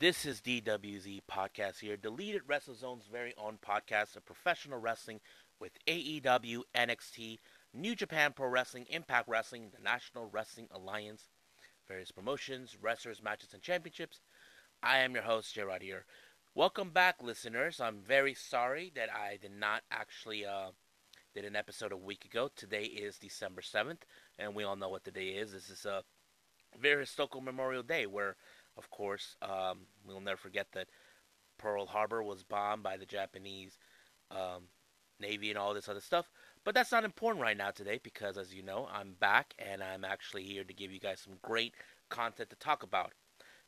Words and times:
This 0.00 0.24
is 0.24 0.40
DWZ 0.40 1.22
Podcast 1.28 1.80
here, 1.80 1.96
Deleted 1.96 2.42
Wrestle 2.46 2.76
Zone's 2.76 3.08
very 3.10 3.34
own 3.36 3.58
podcast 3.60 4.14
of 4.14 4.24
professional 4.24 4.78
wrestling 4.78 5.18
with 5.58 5.72
AEW, 5.88 6.62
NXT, 6.72 7.38
New 7.74 7.96
Japan 7.96 8.32
Pro 8.32 8.46
Wrestling, 8.46 8.86
Impact 8.90 9.28
Wrestling, 9.28 9.70
the 9.76 9.82
National 9.82 10.26
Wrestling 10.26 10.68
Alliance, 10.70 11.30
various 11.88 12.12
promotions, 12.12 12.76
wrestlers, 12.80 13.20
matches, 13.20 13.52
and 13.52 13.60
championships. 13.60 14.20
I 14.84 14.98
am 14.98 15.14
your 15.14 15.24
host, 15.24 15.52
Gerard 15.52 15.82
here. 15.82 16.04
Welcome 16.54 16.90
back, 16.90 17.16
listeners. 17.20 17.80
I'm 17.80 17.98
very 17.98 18.34
sorry 18.34 18.92
that 18.94 19.08
I 19.12 19.36
did 19.36 19.50
not 19.58 19.82
actually 19.90 20.46
uh, 20.46 20.70
did 21.34 21.44
an 21.44 21.56
episode 21.56 21.90
a 21.90 21.96
week 21.96 22.24
ago. 22.24 22.50
Today 22.54 22.84
is 22.84 23.18
December 23.18 23.62
7th, 23.62 24.02
and 24.38 24.54
we 24.54 24.62
all 24.62 24.76
know 24.76 24.90
what 24.90 25.02
the 25.02 25.10
day 25.10 25.30
is. 25.30 25.50
This 25.50 25.70
is 25.70 25.84
a 25.84 26.04
very 26.80 27.00
historical 27.00 27.40
Memorial 27.40 27.82
Day 27.82 28.06
where 28.06 28.36
of 28.78 28.90
course, 28.90 29.36
um, 29.42 29.80
we'll 30.06 30.20
never 30.20 30.38
forget 30.38 30.68
that 30.72 30.88
Pearl 31.58 31.86
Harbor 31.86 32.22
was 32.22 32.44
bombed 32.44 32.82
by 32.82 32.96
the 32.96 33.04
Japanese 33.04 33.76
um, 34.30 34.68
Navy 35.20 35.50
and 35.50 35.58
all 35.58 35.74
this 35.74 35.88
other 35.88 36.00
stuff. 36.00 36.30
But 36.64 36.74
that's 36.74 36.92
not 36.92 37.04
important 37.04 37.42
right 37.42 37.56
now 37.56 37.70
today 37.70 38.00
because, 38.02 38.38
as 38.38 38.54
you 38.54 38.62
know, 38.62 38.88
I'm 38.92 39.14
back 39.18 39.54
and 39.58 39.82
I'm 39.82 40.04
actually 40.04 40.44
here 40.44 40.64
to 40.64 40.72
give 40.72 40.92
you 40.92 41.00
guys 41.00 41.20
some 41.20 41.34
great 41.42 41.74
content 42.08 42.50
to 42.50 42.56
talk 42.56 42.82
about. 42.82 43.12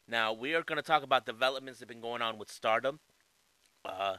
Now, 0.06 0.32
we 0.32 0.54
are 0.54 0.62
going 0.62 0.76
to 0.76 0.82
talk 0.82 1.02
about 1.02 1.26
developments 1.26 1.80
that 1.80 1.88
have 1.88 1.94
been 1.94 2.00
going 2.00 2.22
on 2.22 2.38
with 2.38 2.50
Stardom. 2.50 3.00
Uh, 3.84 4.16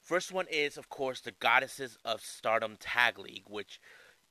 first 0.00 0.32
one 0.32 0.46
is, 0.50 0.76
of 0.76 0.88
course, 0.88 1.20
the 1.20 1.32
Goddesses 1.32 1.98
of 2.04 2.20
Stardom 2.20 2.76
Tag 2.78 3.18
League, 3.18 3.46
which 3.48 3.80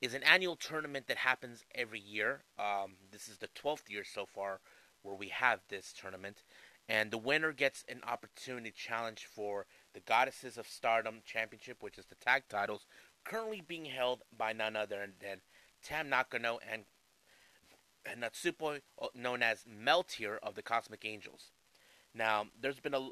is 0.01 0.13
an 0.13 0.23
annual 0.23 0.55
tournament 0.55 1.07
that 1.07 1.17
happens 1.17 1.65
every 1.73 1.99
year. 1.99 2.43
Um, 2.59 2.95
this 3.11 3.27
is 3.27 3.37
the 3.37 3.47
12th 3.47 3.89
year 3.89 4.03
so 4.03 4.25
far 4.25 4.59
where 5.07 5.15
we 5.15 5.29
have 5.29 5.61
this 5.69 5.93
tournament. 5.93 6.43
And 6.89 7.11
the 7.11 7.17
winner 7.17 7.53
gets 7.53 7.83
an 7.87 8.01
opportunity 8.07 8.71
challenge 8.71 9.25
for 9.25 9.65
the 9.93 9.99
Goddesses 10.01 10.57
of 10.57 10.67
Stardom 10.67 11.21
Championship, 11.25 11.81
which 11.81 11.97
is 11.97 12.05
the 12.05 12.15
tag 12.15 12.43
titles, 12.49 12.85
currently 13.23 13.61
being 13.65 13.85
held 13.85 14.23
by 14.37 14.53
none 14.53 14.75
other 14.75 15.07
than 15.19 15.41
Tam 15.83 16.09
Nakano 16.09 16.59
and, 16.71 16.83
Natsupoi, 18.21 18.81
known 19.13 19.41
as 19.41 19.65
Meltear 19.65 20.37
of 20.41 20.55
the 20.55 20.61
Cosmic 20.61 21.03
Angels. 21.03 21.51
Now, 22.13 22.47
there's 22.59 22.79
been 22.79 22.93
a 22.93 23.09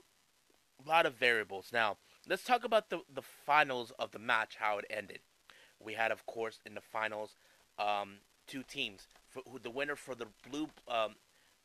lot 0.87 1.05
of 1.05 1.15
variables. 1.15 1.69
Now, 1.73 1.97
let's 2.27 2.43
talk 2.43 2.63
about 2.63 2.89
the, 2.89 3.01
the 3.13 3.21
finals 3.21 3.91
of 3.99 4.11
the 4.11 4.19
match, 4.19 4.55
how 4.59 4.77
it 4.77 4.85
ended. 4.89 5.19
We 5.83 5.93
had, 5.93 6.11
of 6.11 6.25
course, 6.25 6.59
in 6.65 6.75
the 6.75 6.81
finals, 6.81 7.35
um, 7.77 8.19
two 8.47 8.63
teams. 8.63 9.07
For, 9.27 9.41
who, 9.49 9.59
the 9.59 9.69
winner 9.69 9.97
for 9.97 10.15
the 10.15 10.27
blue 10.49 10.69
um, 10.87 11.15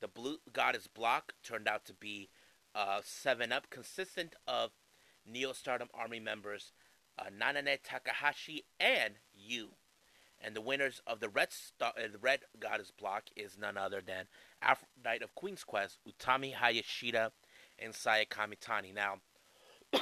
the 0.00 0.08
Blue 0.08 0.38
Goddess 0.52 0.86
block 0.86 1.34
turned 1.42 1.68
out 1.68 1.84
to 1.86 1.94
be 1.94 2.28
uh, 2.74 3.00
7 3.04 3.52
Up, 3.52 3.70
consistent 3.70 4.34
of 4.46 4.70
Neo 5.26 5.52
Stardom 5.52 5.88
Army 5.94 6.20
members 6.20 6.72
uh, 7.18 7.24
Nanae 7.30 7.78
Takahashi 7.82 8.64
and 8.78 9.14
Yu. 9.34 9.70
And 10.42 10.56
the 10.56 10.60
winners 10.60 11.02
of 11.06 11.20
the 11.20 11.28
Red, 11.28 11.52
Star, 11.52 11.92
uh, 11.96 12.08
the 12.10 12.18
Red 12.18 12.40
Goddess 12.58 12.90
block 12.90 13.24
is 13.36 13.58
none 13.58 13.76
other 13.76 14.00
than 14.00 14.24
Aphrodite 14.62 15.22
of 15.22 15.34
Queen's 15.34 15.64
Quest, 15.64 15.98
Utami 16.08 16.54
Hayashida, 16.54 17.30
and 17.78 17.94
Saya 17.94 18.24
Kamitani. 18.24 18.94
Now, 18.94 19.16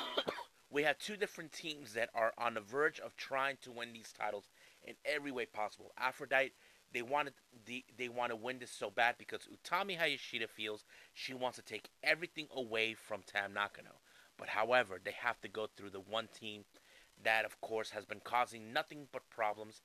we 0.71 0.85
have 0.85 0.99
two 0.99 1.17
different 1.17 1.53
teams 1.53 1.95
that 1.95 2.11
are 2.15 2.33
on 2.39 2.55
the 2.55 2.61
verge 2.61 3.01
of 3.01 3.17
trying 3.17 3.57
to 3.63 3.73
win 3.73 3.93
these 3.93 4.13
titles 4.17 4.45
in 4.85 4.95
every 5.05 5.33
way 5.33 5.45
possible. 5.45 5.93
Aphrodite 5.99 6.53
they 6.93 7.03
wanted 7.03 7.35
the 7.67 7.85
they 7.97 8.09
want 8.09 8.31
to 8.31 8.37
win 8.37 8.59
this 8.59 8.71
so 8.71 8.91
bad 8.91 9.17
because 9.19 9.43
Utami 9.47 9.99
Hayashida 9.99 10.49
feels 10.49 10.85
she 11.13 11.35
wants 11.35 11.57
to 11.57 11.63
take 11.63 11.91
everything 12.03 12.47
away 12.55 12.95
from 12.95 13.23
Tam 13.27 13.53
Nakano. 13.53 14.01
But 14.39 14.51
however, 14.51 14.99
they 15.03 15.15
have 15.21 15.41
to 15.41 15.49
go 15.49 15.67
through 15.67 15.91
the 15.91 16.01
one 16.01 16.29
team 16.29 16.65
that, 17.23 17.45
of 17.45 17.61
course, 17.61 17.91
has 17.91 18.05
been 18.05 18.21
causing 18.23 18.73
nothing 18.73 19.09
but 19.13 19.29
problems 19.29 19.83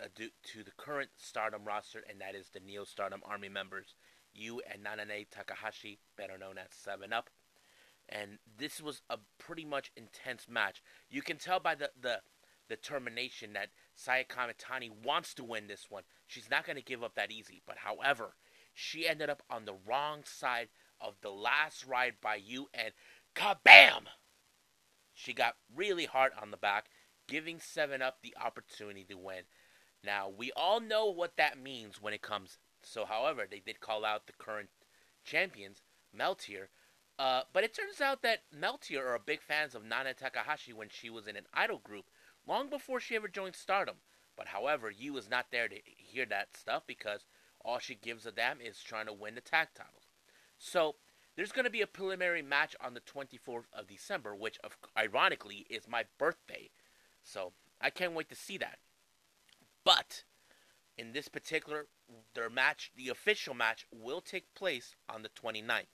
uh, 0.00 0.06
due 0.14 0.28
to 0.52 0.62
the 0.62 0.72
current 0.76 1.10
Stardom 1.16 1.64
roster, 1.64 2.02
and 2.08 2.20
that 2.20 2.34
is 2.34 2.50
the 2.50 2.60
Neo 2.60 2.84
Stardom 2.84 3.22
Army 3.24 3.48
members, 3.48 3.94
Yu 4.34 4.60
and 4.70 4.84
Nanae 4.84 5.26
Takahashi, 5.30 5.98
better 6.16 6.36
known 6.38 6.58
as 6.58 6.68
Seven 6.70 7.12
Up. 7.12 7.30
And 8.08 8.38
this 8.58 8.80
was 8.80 9.02
a 9.08 9.18
pretty 9.38 9.64
much 9.64 9.90
intense 9.96 10.46
match. 10.48 10.82
You 11.08 11.22
can 11.22 11.38
tell 11.38 11.60
by 11.60 11.74
the 11.74 11.90
the 12.00 12.20
the 12.68 12.76
termination 12.76 13.52
that 13.54 13.70
Saya 14.02 14.24
Kamitani 14.24 14.90
wants 15.04 15.34
to 15.34 15.44
win 15.44 15.66
this 15.66 15.90
one. 15.90 16.04
She's 16.26 16.48
not 16.48 16.64
going 16.64 16.76
to 16.76 16.82
give 16.82 17.02
up 17.02 17.16
that 17.16 17.30
easy. 17.30 17.60
But 17.66 17.78
however, 17.78 18.34
she 18.72 19.06
ended 19.06 19.28
up 19.28 19.42
on 19.50 19.66
the 19.66 19.76
wrong 19.86 20.22
side 20.24 20.68
of 21.02 21.16
the 21.20 21.30
last 21.30 21.84
ride 21.84 22.14
by 22.22 22.36
Yu, 22.36 22.68
and 22.72 22.92
kabam! 23.34 24.06
She 25.12 25.34
got 25.34 25.56
really 25.74 26.06
hard 26.06 26.32
on 26.40 26.50
the 26.50 26.56
back, 26.56 26.86
giving 27.28 27.60
7 27.60 28.00
Up 28.00 28.18
the 28.22 28.34
opportunity 28.42 29.04
to 29.04 29.18
win. 29.18 29.42
Now, 30.02 30.30
we 30.34 30.50
all 30.52 30.80
know 30.80 31.04
what 31.04 31.36
that 31.36 31.62
means 31.62 32.00
when 32.00 32.14
it 32.14 32.22
comes. 32.22 32.56
So, 32.82 33.04
however, 33.04 33.46
they 33.50 33.60
did 33.60 33.80
call 33.80 34.06
out 34.06 34.26
the 34.26 34.32
current 34.32 34.70
champions, 35.24 35.82
Meltear. 36.18 36.68
Uh, 37.18 37.42
but 37.52 37.64
it 37.64 37.74
turns 37.74 38.00
out 38.00 38.22
that 38.22 38.44
Meltear 38.50 39.06
are 39.06 39.18
big 39.18 39.42
fans 39.42 39.74
of 39.74 39.84
Nana 39.84 40.14
Takahashi 40.14 40.72
when 40.72 40.88
she 40.88 41.10
was 41.10 41.26
in 41.26 41.36
an 41.36 41.44
idol 41.52 41.78
group 41.78 42.06
long 42.50 42.68
before 42.68 43.00
she 43.00 43.14
ever 43.14 43.28
joined 43.28 43.54
Stardom. 43.54 43.96
But 44.36 44.48
however, 44.48 44.90
Yu 44.90 45.16
is 45.16 45.30
not 45.30 45.46
there 45.52 45.68
to 45.68 45.76
hear 45.84 46.26
that 46.26 46.56
stuff 46.56 46.82
because 46.86 47.24
all 47.64 47.78
she 47.78 47.94
gives 47.94 48.26
a 48.26 48.32
damn 48.32 48.60
is 48.60 48.82
trying 48.82 49.06
to 49.06 49.12
win 49.12 49.36
the 49.36 49.40
tag 49.40 49.68
titles. 49.74 50.08
So 50.58 50.96
there's 51.36 51.52
going 51.52 51.64
to 51.64 51.70
be 51.70 51.82
a 51.82 51.86
preliminary 51.86 52.42
match 52.42 52.74
on 52.80 52.94
the 52.94 53.00
24th 53.00 53.66
of 53.72 53.86
December, 53.86 54.34
which 54.34 54.58
of, 54.64 54.76
ironically 54.98 55.66
is 55.70 55.88
my 55.88 56.04
birthday. 56.18 56.70
So 57.22 57.52
I 57.80 57.90
can't 57.90 58.14
wait 58.14 58.28
to 58.30 58.34
see 58.34 58.58
that. 58.58 58.78
But 59.84 60.24
in 60.98 61.12
this 61.12 61.28
particular 61.28 61.86
their 62.34 62.50
match, 62.50 62.90
the 62.96 63.08
official 63.08 63.54
match 63.54 63.86
will 63.92 64.20
take 64.20 64.52
place 64.54 64.96
on 65.08 65.22
the 65.22 65.28
29th, 65.28 65.84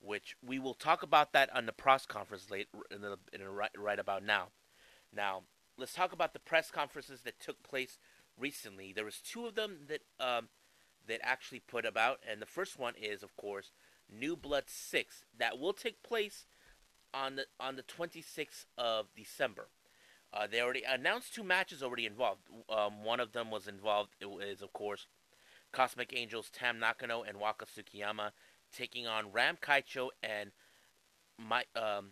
which 0.00 0.36
we 0.46 0.60
will 0.60 0.74
talk 0.74 1.02
about 1.02 1.32
that 1.32 1.54
on 1.54 1.66
the 1.66 1.72
press 1.72 2.06
conference 2.06 2.50
late 2.50 2.68
in, 2.94 3.00
the, 3.00 3.18
in 3.32 3.42
right, 3.48 3.70
right 3.76 3.98
about 3.98 4.22
now. 4.22 4.48
Now, 5.12 5.42
let's 5.78 5.94
talk 5.94 6.12
about 6.12 6.32
the 6.32 6.38
press 6.38 6.70
conferences 6.70 7.22
that 7.22 7.40
took 7.40 7.62
place 7.62 7.98
recently. 8.38 8.92
There 8.92 9.04
was 9.04 9.20
two 9.20 9.46
of 9.46 9.54
them 9.54 9.86
that 9.88 10.02
um, 10.20 10.48
that 11.06 11.20
actually 11.22 11.60
put 11.60 11.86
about, 11.86 12.18
and 12.28 12.42
the 12.42 12.46
first 12.46 12.78
one 12.78 12.94
is, 13.00 13.22
of 13.22 13.36
course, 13.36 13.70
New 14.12 14.36
Blood 14.36 14.64
Six 14.66 15.24
that 15.38 15.58
will 15.58 15.72
take 15.72 16.02
place 16.02 16.46
on 17.14 17.36
the 17.36 17.46
on 17.58 17.76
the 17.76 17.82
26th 17.82 18.66
of 18.76 19.06
December. 19.16 19.68
Uh, 20.32 20.46
they 20.46 20.60
already 20.60 20.82
announced 20.86 21.34
two 21.34 21.42
matches 21.42 21.82
already 21.82 22.04
involved. 22.04 22.42
Um, 22.68 23.02
one 23.02 23.20
of 23.20 23.32
them 23.32 23.50
was 23.50 23.66
involved 23.66 24.10
is 24.42 24.60
of 24.60 24.72
course 24.74 25.06
Cosmic 25.72 26.12
Angels 26.14 26.50
Tam 26.52 26.78
Nakano 26.78 27.22
and 27.22 27.38
Waka 27.38 27.64
Tsukiyama 27.64 28.32
taking 28.76 29.06
on 29.06 29.32
Ram 29.32 29.56
Kaicho 29.60 30.08
and 30.22 30.50
My, 31.38 31.64
um, 31.74 32.10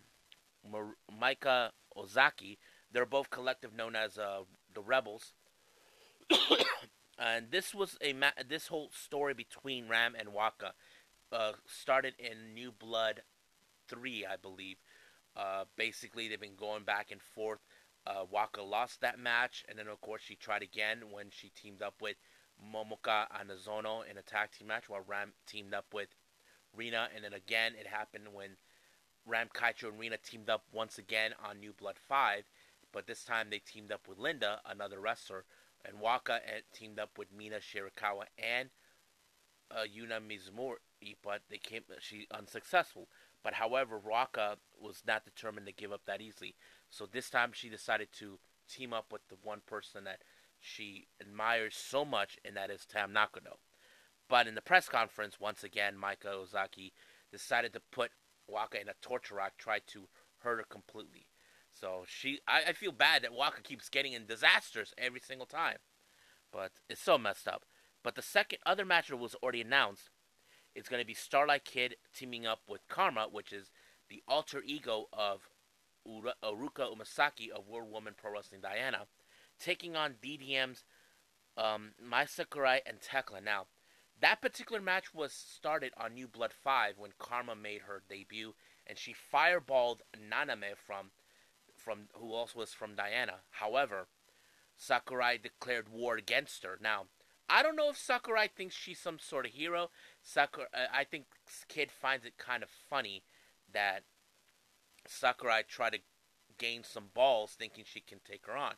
Maika 1.21 1.71
Ozaki 1.95 2.59
they're 2.93 3.07
both 3.07 3.31
collective 3.31 3.75
known 3.75 3.97
as 3.97 4.19
uh, 4.19 4.41
the 4.75 4.81
Rebels. 4.81 5.33
and 7.19 7.51
this 7.51 7.75
was 7.75 7.97
a 8.01 8.13
ma- 8.13 8.31
this 8.49 8.69
whole 8.69 8.91
story 8.93 9.35
between 9.35 9.89
Ram 9.89 10.15
and 10.19 10.33
Waka 10.33 10.73
uh, 11.33 11.53
started 11.67 12.15
in 12.19 12.55
New 12.55 12.73
Blood 12.73 13.23
three, 13.89 14.25
I 14.27 14.37
believe. 14.37 14.77
Uh, 15.37 15.65
basically, 15.77 16.29
they've 16.29 16.41
been 16.41 16.57
going 16.57 16.85
back 16.85 17.11
and 17.11 17.21
forth. 17.21 17.61
Uh, 18.07 18.25
Waka 18.31 18.63
lost 18.63 19.01
that 19.01 19.19
match, 19.19 19.65
and 19.69 19.79
then 19.79 19.89
of 19.89 20.01
course 20.01 20.23
she 20.23 20.37
tried 20.37 20.63
again 20.63 21.03
when 21.11 21.27
she 21.31 21.49
teamed 21.51 21.83
up 21.83 21.95
with 22.01 22.17
Momoka 22.73 23.27
Hanazono 23.31 24.09
in 24.09 24.17
a 24.17 24.23
tag 24.23 24.51
team 24.53 24.69
match, 24.69 24.89
while 24.89 25.03
Ram 25.07 25.33
teamed 25.47 25.75
up 25.75 25.87
with 25.93 26.09
Rina, 26.75 27.09
and 27.15 27.25
then 27.25 27.33
again 27.33 27.73
it 27.79 27.87
happened 27.87 28.29
when 28.33 28.51
Ram 29.27 29.49
Kaicho 29.53 29.89
and 29.89 29.99
Rina 29.99 30.19
teamed 30.19 30.49
up 30.49 30.65
once 30.73 30.99
again 30.99 31.33
on 31.45 31.59
New 31.59 31.73
Blood 31.73 31.97
Five, 32.09 32.45
but 32.93 33.07
this 33.07 33.25
time 33.25 33.49
they 33.51 33.59
teamed 33.59 33.93
up 33.93 34.09
with 34.09 34.19
Linda, 34.19 34.61
another 34.65 35.01
wrestler, 35.01 35.45
and 35.85 36.01
Waka 36.01 36.41
teamed 36.73 36.99
up 36.99 37.19
with 37.19 37.29
Mina 37.37 37.57
Shirakawa 37.57 38.25
and 38.39 38.71
uh, 39.71 39.85
Yuna 39.85 40.21
Mizumori, 40.21 41.17
but 41.23 41.43
they 41.51 41.59
came 41.59 41.83
she 42.01 42.27
unsuccessful. 42.31 43.09
But 43.43 43.55
however, 43.55 43.99
Waka 43.99 44.57
was 44.81 45.03
not 45.07 45.25
determined 45.25 45.67
to 45.67 45.73
give 45.73 45.93
up 45.93 46.03
that 46.07 46.21
easily. 46.21 46.57
So 46.91 47.07
this 47.07 47.31
time 47.31 47.51
she 47.53 47.69
decided 47.69 48.09
to 48.15 48.39
team 48.69 48.93
up 48.93 49.13
with 49.13 49.23
the 49.29 49.37
one 49.43 49.61
person 49.67 50.05
that 50.05 50.23
she 50.59 51.07
admires 51.21 51.77
so 51.77 52.05
much, 52.05 52.39
and 52.45 52.57
that 52.57 52.71
is 52.71 52.85
Tam 52.85 53.13
Nakano. 53.13 53.59
But 54.29 54.49
in 54.49 54.55
the 54.57 54.61
press 54.61 54.89
conference, 54.89 55.39
once 55.39 55.63
again, 55.63 55.95
Maika 55.95 56.27
Ozaki 56.27 56.93
decided 57.31 57.73
to 57.75 57.81
put 57.93 58.11
Waka 58.49 58.81
in 58.81 58.89
a 58.89 58.95
torture 59.01 59.37
rack, 59.37 59.57
tried 59.57 59.83
to 59.89 60.09
hurt 60.39 60.59
her 60.59 60.67
completely. 60.69 61.27
So 61.79 62.05
she, 62.07 62.41
I, 62.49 62.63
I 62.69 62.73
feel 62.73 62.93
bad 62.93 63.23
that 63.23 63.35
Waka 63.35 63.63
keeps 63.63 63.89
getting 63.89 64.13
in 64.15 64.27
disasters 64.27 64.95
every 64.97 65.21
single 65.21 65.47
time, 65.47 65.79
but 66.53 66.73
it's 66.89 67.03
so 67.03 67.19
messed 67.19 67.47
up. 67.49 67.65
But 68.03 68.15
the 68.15 68.23
second 68.23 68.59
other 68.65 68.85
match 68.85 69.09
that 69.09 69.17
was 69.17 69.35
already 69.43 69.61
announced 69.61 70.11
It's 70.75 70.89
going 70.89 71.03
to 71.03 71.07
be 71.07 71.15
Starlight 71.15 71.65
Kid 71.65 71.97
teaming 72.15 72.47
up 72.47 72.61
with 72.69 72.87
Karma, 72.89 73.29
which 73.31 73.53
is 73.53 73.71
the 74.09 74.23
alter 74.29 74.63
ego 74.65 75.09
of 75.13 75.49
Uruka 76.07 76.95
Umesaki 76.95 77.51
of 77.51 77.67
World 77.69 77.91
Woman 77.91 78.15
Pro 78.17 78.33
Wrestling 78.33 78.61
Diana, 78.61 79.07
taking 79.59 79.97
on 79.97 80.17
DDM's 80.23 80.85
um, 81.57 81.93
Mai 82.03 82.27
Sakurai 82.27 82.81
and 82.87 82.99
Thekla. 83.01 83.43
Now, 83.43 83.67
that 84.21 84.41
particular 84.41 84.81
match 84.81 85.15
was 85.15 85.33
started 85.33 85.93
on 85.97 86.15
New 86.15 86.29
Blood 86.29 86.53
5 86.53 86.99
when 86.99 87.13
Karma 87.19 87.55
made 87.57 87.83
her 87.83 88.03
debut, 88.09 88.55
and 88.87 88.99
she 88.99 89.15
fireballed 89.15 90.01
Naname 90.17 90.77
from, 90.77 91.11
from 91.87 92.09
who 92.15 92.33
also 92.33 92.59
was 92.59 92.75
from 92.75 92.97
Diana. 92.97 93.37
However, 93.53 94.09
Sakurai 94.77 95.39
declared 95.39 95.89
war 95.89 96.17
against 96.17 96.65
her. 96.65 96.77
Now, 96.83 97.05
I 97.49 97.63
don't 97.63 97.77
know 97.77 97.91
if 97.91 97.97
Sakurai 97.97 98.49
thinks 98.49 98.75
she's 98.75 98.99
some 98.99 99.21
sort 99.21 99.47
of 99.47 99.53
hero. 99.53 99.91
Sakurai, 100.21 100.67
uh, 100.75 100.87
I 100.93 101.05
think 101.05 101.27
Kid 101.69 101.93
finds 101.93 102.27
it 102.27 102.39
kind 102.39 102.65
of 102.65 102.71
funny 102.91 103.23
that 103.73 104.03
Sakurai 105.07 105.63
tried 105.63 105.91
to 105.91 105.99
gain 106.59 106.83
some 106.83 107.11
balls 107.15 107.55
thinking 107.57 107.85
she 107.87 108.01
can 108.01 108.19
take 108.29 108.47
her 108.47 108.57
on. 108.57 108.75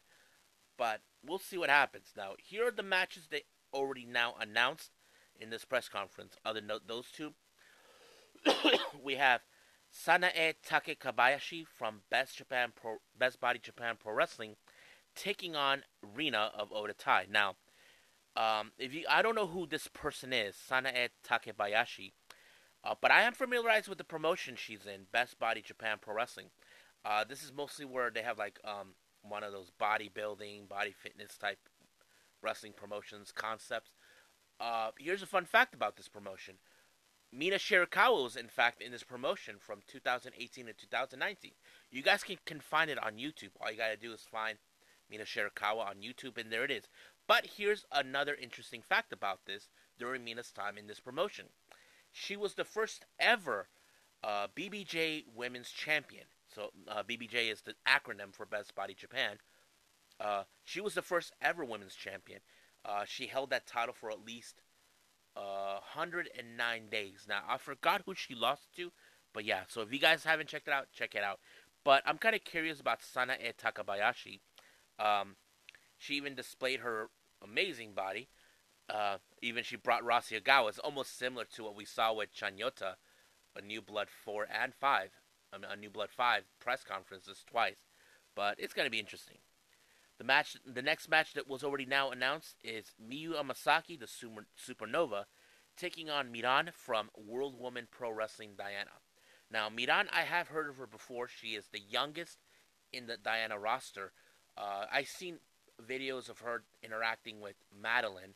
But 0.76 1.00
we'll 1.26 1.38
see 1.38 1.56
what 1.56 1.70
happens. 1.70 2.08
Now, 2.14 2.32
here 2.36 2.68
are 2.68 2.72
the 2.72 2.82
matches 2.82 3.28
they 3.30 3.44
already 3.72 4.04
now 4.04 4.34
announced 4.38 4.90
in 5.40 5.48
this 5.48 5.64
press 5.64 5.88
conference. 5.88 6.34
Other 6.44 6.60
than 6.60 6.78
those 6.86 7.06
two, 7.10 7.32
we 9.02 9.14
have 9.14 9.40
Sanae 9.92 10.54
Take 10.64 11.00
Kabayashi 11.00 11.66
from 11.66 12.02
Best 12.10 12.36
Japan 12.36 12.72
Pro, 12.74 12.98
Best 13.18 13.40
Body 13.40 13.58
Japan 13.62 13.96
Pro 13.98 14.12
Wrestling 14.12 14.56
taking 15.14 15.56
on 15.56 15.82
Rina 16.02 16.50
of 16.56 16.70
Oedo 16.70 16.96
Tai. 16.96 17.26
Now, 17.30 17.56
um, 18.36 18.72
if 18.78 18.94
you, 18.94 19.04
I 19.08 19.22
don't 19.22 19.34
know 19.34 19.48
who 19.48 19.66
this 19.66 19.88
person 19.88 20.32
is, 20.32 20.54
Sanae 20.54 21.08
Takebayashi, 21.26 22.12
uh, 22.84 22.94
but 23.00 23.10
I 23.10 23.22
am 23.22 23.32
familiarized 23.32 23.88
with 23.88 23.98
the 23.98 24.04
promotion 24.04 24.54
she's 24.56 24.86
in, 24.86 25.06
Best 25.10 25.38
Body 25.38 25.60
Japan 25.60 25.98
Pro 26.00 26.14
Wrestling. 26.14 26.50
Uh, 27.04 27.24
this 27.24 27.42
is 27.42 27.52
mostly 27.52 27.84
where 27.84 28.10
they 28.10 28.22
have 28.22 28.38
like 28.38 28.60
um, 28.64 28.94
one 29.22 29.42
of 29.42 29.52
those 29.52 29.72
bodybuilding, 29.80 30.68
body 30.68 30.94
fitness 30.96 31.36
type 31.36 31.58
wrestling 32.42 32.72
promotions 32.76 33.32
concepts. 33.32 33.90
Uh, 34.60 34.90
here's 34.98 35.22
a 35.22 35.26
fun 35.26 35.44
fact 35.44 35.74
about 35.74 35.96
this 35.96 36.08
promotion. 36.08 36.54
Mina 37.32 37.56
Shirakawa 37.56 38.22
was 38.22 38.36
in 38.36 38.48
fact 38.48 38.80
in 38.80 38.92
this 38.92 39.02
promotion 39.02 39.56
from 39.58 39.80
2018 39.86 40.66
to 40.66 40.72
2019. 40.72 41.52
You 41.90 42.02
guys 42.02 42.22
can, 42.22 42.38
can 42.44 42.60
find 42.60 42.90
it 42.90 43.02
on 43.02 43.16
YouTube. 43.16 43.50
All 43.60 43.70
you 43.70 43.76
gotta 43.76 43.96
do 43.96 44.12
is 44.12 44.22
find 44.22 44.58
Mina 45.10 45.24
Shirakawa 45.24 45.86
on 45.86 45.96
YouTube, 45.96 46.38
and 46.38 46.50
there 46.50 46.64
it 46.64 46.70
is. 46.70 46.88
But 47.26 47.46
here's 47.56 47.84
another 47.92 48.34
interesting 48.34 48.82
fact 48.82 49.12
about 49.12 49.40
this 49.46 49.68
during 49.98 50.24
Mina's 50.24 50.50
time 50.50 50.78
in 50.78 50.86
this 50.86 51.00
promotion. 51.00 51.46
She 52.10 52.36
was 52.36 52.54
the 52.54 52.64
first 52.64 53.04
ever 53.20 53.68
uh, 54.24 54.48
BBJ 54.56 55.24
Women's 55.34 55.70
Champion. 55.70 56.24
So 56.54 56.70
uh, 56.88 57.02
BBJ 57.02 57.52
is 57.52 57.62
the 57.62 57.74
acronym 57.86 58.32
for 58.32 58.46
Best 58.46 58.74
Body 58.74 58.94
Japan. 58.94 59.38
Uh, 60.18 60.44
she 60.64 60.80
was 60.80 60.94
the 60.94 61.02
first 61.02 61.32
ever 61.40 61.64
women's 61.64 61.94
champion. 61.94 62.40
Uh, 62.84 63.04
she 63.06 63.26
held 63.26 63.50
that 63.50 63.66
title 63.66 63.94
for 63.94 64.10
at 64.10 64.24
least 64.24 64.62
109 65.38 66.58
uh, 66.58 66.90
days. 66.90 67.26
Now 67.28 67.42
I 67.48 67.58
forgot 67.58 68.02
who 68.06 68.14
she 68.14 68.34
lost 68.34 68.74
to, 68.76 68.90
but 69.32 69.44
yeah. 69.44 69.62
So 69.68 69.82
if 69.82 69.92
you 69.92 69.98
guys 69.98 70.24
haven't 70.24 70.48
checked 70.48 70.68
it 70.68 70.74
out, 70.74 70.88
check 70.92 71.14
it 71.14 71.22
out. 71.22 71.40
But 71.84 72.02
I'm 72.06 72.18
kind 72.18 72.34
of 72.34 72.44
curious 72.44 72.80
about 72.80 73.00
Sanae 73.00 73.54
Takabayashi. 73.56 74.40
Um, 74.98 75.36
she 75.96 76.14
even 76.14 76.34
displayed 76.34 76.80
her 76.80 77.10
amazing 77.42 77.92
body. 77.92 78.28
Uh, 78.88 79.18
even 79.42 79.62
she 79.62 79.76
brought 79.76 80.02
Rossy 80.02 80.40
Ogawa. 80.40 80.70
It's 80.70 80.78
almost 80.78 81.18
similar 81.18 81.44
to 81.54 81.64
what 81.64 81.76
we 81.76 81.84
saw 81.84 82.12
with 82.12 82.34
Chanyota, 82.34 82.94
a 83.54 83.60
New 83.60 83.82
Blood 83.82 84.08
4 84.10 84.48
and 84.50 84.74
5. 84.74 85.10
I 85.52 85.58
mean, 85.58 85.70
a 85.70 85.76
New 85.76 85.90
Blood 85.90 86.10
5 86.10 86.44
press 86.58 86.84
conferences 86.84 87.44
twice. 87.48 87.86
But 88.34 88.56
it's 88.58 88.74
going 88.74 88.86
to 88.86 88.90
be 88.90 89.00
interesting. 89.00 89.38
The 90.18 90.24
match, 90.24 90.56
the 90.66 90.82
next 90.82 91.08
match 91.08 91.34
that 91.34 91.48
was 91.48 91.62
already 91.62 91.86
now 91.86 92.10
announced 92.10 92.56
is 92.64 92.92
Miyu 93.00 93.34
Amasaki, 93.40 93.98
the 93.98 94.08
super, 94.08 94.46
Supernova, 94.58 95.24
taking 95.76 96.10
on 96.10 96.32
Miran 96.32 96.70
from 96.74 97.10
World 97.16 97.58
Woman 97.58 97.86
Pro 97.88 98.10
Wrestling 98.10 98.54
Diana. 98.58 98.98
Now, 99.50 99.68
Miran, 99.68 100.08
I 100.12 100.22
have 100.22 100.48
heard 100.48 100.68
of 100.68 100.76
her 100.76 100.88
before. 100.88 101.28
She 101.28 101.54
is 101.54 101.68
the 101.68 101.80
youngest 101.80 102.38
in 102.92 103.06
the 103.06 103.16
Diana 103.16 103.58
roster. 103.58 104.12
Uh, 104.56 104.86
I've 104.92 105.06
seen 105.06 105.38
videos 105.80 106.28
of 106.28 106.40
her 106.40 106.64
interacting 106.82 107.40
with 107.40 107.54
Madeline 107.80 108.34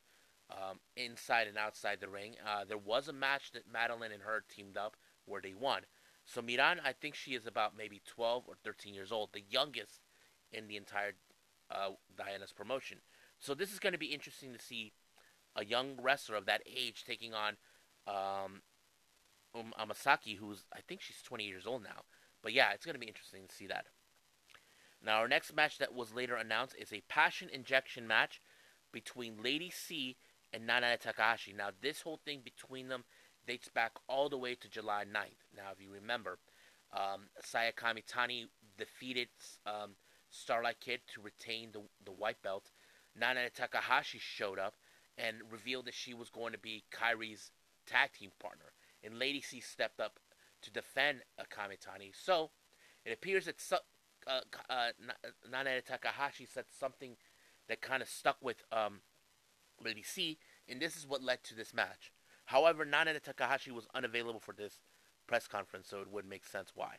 um, 0.50 0.78
inside 0.96 1.48
and 1.48 1.58
outside 1.58 1.98
the 2.00 2.08
ring. 2.08 2.36
Uh, 2.46 2.64
there 2.64 2.78
was 2.78 3.08
a 3.08 3.12
match 3.12 3.50
that 3.52 3.70
Madeline 3.70 4.12
and 4.12 4.22
her 4.22 4.44
teamed 4.48 4.76
up 4.76 4.96
where 5.26 5.40
they 5.40 5.54
won. 5.54 5.82
So 6.24 6.40
Miran, 6.40 6.80
I 6.84 6.92
think 6.92 7.16
she 7.16 7.32
is 7.34 7.46
about 7.46 7.76
maybe 7.76 8.00
12 8.06 8.44
or 8.46 8.54
13 8.62 8.94
years 8.94 9.10
old, 9.10 9.30
the 9.32 9.42
youngest 9.50 10.00
in 10.52 10.68
the 10.68 10.76
entire 10.76 11.14
uh, 11.72 11.90
Diana's 12.16 12.52
promotion. 12.52 12.98
So 13.40 13.54
this 13.54 13.72
is 13.72 13.78
going 13.78 13.92
to 13.92 13.98
be 13.98 14.06
interesting 14.06 14.52
to 14.52 14.58
see 14.58 14.92
a 15.56 15.64
young 15.64 15.98
wrestler 16.00 16.36
of 16.36 16.46
that 16.46 16.62
age 16.66 17.04
taking 17.04 17.34
on 17.34 17.56
um, 18.06 18.62
um, 19.54 19.74
Amasaki, 19.78 20.38
who's 20.38 20.64
I 20.72 20.80
think 20.86 21.00
she's 21.00 21.22
20 21.22 21.44
years 21.44 21.66
old 21.66 21.82
now. 21.82 22.02
But 22.42 22.52
yeah, 22.52 22.72
it's 22.72 22.84
going 22.84 22.94
to 22.94 23.00
be 23.00 23.06
interesting 23.06 23.46
to 23.48 23.54
see 23.54 23.66
that. 23.66 23.86
Now, 25.04 25.18
our 25.18 25.28
next 25.28 25.54
match 25.54 25.78
that 25.78 25.94
was 25.94 26.14
later 26.14 26.36
announced 26.36 26.76
is 26.78 26.92
a 26.92 27.02
passion 27.08 27.48
injection 27.52 28.06
match 28.06 28.40
between 28.92 29.42
Lady 29.42 29.70
C 29.70 30.16
and 30.52 30.66
Nana 30.66 30.96
Takahashi. 30.96 31.52
Now, 31.52 31.70
this 31.80 32.02
whole 32.02 32.20
thing 32.24 32.40
between 32.44 32.88
them 32.88 33.04
dates 33.46 33.68
back 33.68 33.92
all 34.08 34.28
the 34.28 34.38
way 34.38 34.54
to 34.54 34.68
July 34.68 35.04
9th. 35.04 35.56
Now, 35.56 35.70
if 35.72 35.80
you 35.80 35.90
remember, 35.90 36.38
um, 36.92 37.28
Saya 37.40 37.72
Kamitani 37.72 38.44
defeated 38.78 39.28
um, 39.66 39.96
Starlight 40.32 40.80
Kid 40.80 41.00
to 41.14 41.20
retain 41.20 41.70
the, 41.72 41.82
the 42.04 42.10
white 42.10 42.42
belt. 42.42 42.70
Nana 43.18 43.50
Takahashi 43.50 44.18
showed 44.18 44.58
up 44.58 44.74
and 45.16 45.36
revealed 45.50 45.84
that 45.84 45.94
she 45.94 46.14
was 46.14 46.30
going 46.30 46.52
to 46.52 46.58
be 46.58 46.82
Kairi's 46.92 47.52
tag 47.86 48.10
team 48.18 48.30
partner. 48.40 48.72
And 49.04 49.18
Lady 49.18 49.40
C 49.40 49.60
stepped 49.60 50.00
up 50.00 50.18
to 50.62 50.70
defend 50.70 51.22
Kamitani. 51.50 52.12
So, 52.14 52.50
it 53.04 53.12
appears 53.12 53.44
that 53.44 53.56
uh, 54.26 54.40
uh, 54.70 54.90
Nana 55.50 55.82
Takahashi 55.82 56.46
said 56.46 56.64
something 56.78 57.16
that 57.68 57.80
kind 57.80 58.02
of 58.02 58.08
stuck 58.08 58.36
with 58.40 58.62
um, 58.72 59.00
Lady 59.84 60.02
C, 60.02 60.38
and 60.68 60.80
this 60.80 60.96
is 60.96 61.06
what 61.06 61.22
led 61.22 61.42
to 61.44 61.54
this 61.54 61.74
match. 61.74 62.12
However, 62.46 62.84
Nana 62.84 63.18
Takahashi 63.18 63.70
was 63.70 63.86
unavailable 63.94 64.40
for 64.40 64.52
this 64.52 64.80
press 65.26 65.46
conference, 65.46 65.88
so 65.88 66.00
it 66.00 66.10
would 66.10 66.26
make 66.26 66.44
sense 66.44 66.72
why. 66.74 66.96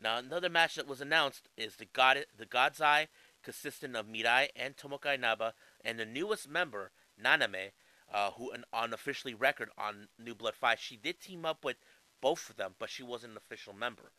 Now, 0.00 0.18
another 0.18 0.48
match 0.48 0.76
that 0.76 0.86
was 0.86 1.00
announced 1.00 1.48
is 1.56 1.76
the 1.76 1.86
God 1.86 2.24
the 2.36 2.46
God's 2.46 2.80
Eye, 2.80 3.08
consisting 3.42 3.96
of 3.96 4.06
Mirai 4.06 4.48
and 4.54 4.76
Tomoka 4.76 5.14
Inaba, 5.14 5.54
and 5.84 5.98
the 5.98 6.06
newest 6.06 6.48
member, 6.48 6.92
Naname, 7.22 7.72
uh, 8.12 8.30
who 8.32 8.50
an 8.50 8.64
unofficially 8.72 9.34
record 9.34 9.70
on 9.76 10.08
New 10.18 10.34
Blood 10.34 10.54
5. 10.54 10.78
She 10.78 10.96
did 10.96 11.20
team 11.20 11.44
up 11.44 11.64
with 11.64 11.76
both 12.20 12.48
of 12.48 12.56
them, 12.56 12.74
but 12.78 12.90
she 12.90 13.02
wasn't 13.02 13.32
an 13.32 13.36
official 13.38 13.72
member. 13.72 14.12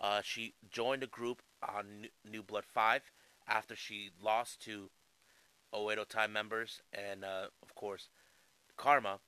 Uh, 0.00 0.22
she 0.22 0.54
joined 0.70 1.02
the 1.02 1.06
group 1.06 1.42
on 1.62 2.06
New 2.24 2.42
Blood 2.42 2.64
5 2.64 3.10
after 3.46 3.74
she 3.74 4.10
lost 4.22 4.62
to 4.62 4.90
Oedo 5.74 6.06
Tai 6.08 6.28
members 6.28 6.82
and, 6.92 7.24
uh, 7.24 7.48
of 7.62 7.74
course, 7.74 8.08
Karma, 8.76 9.18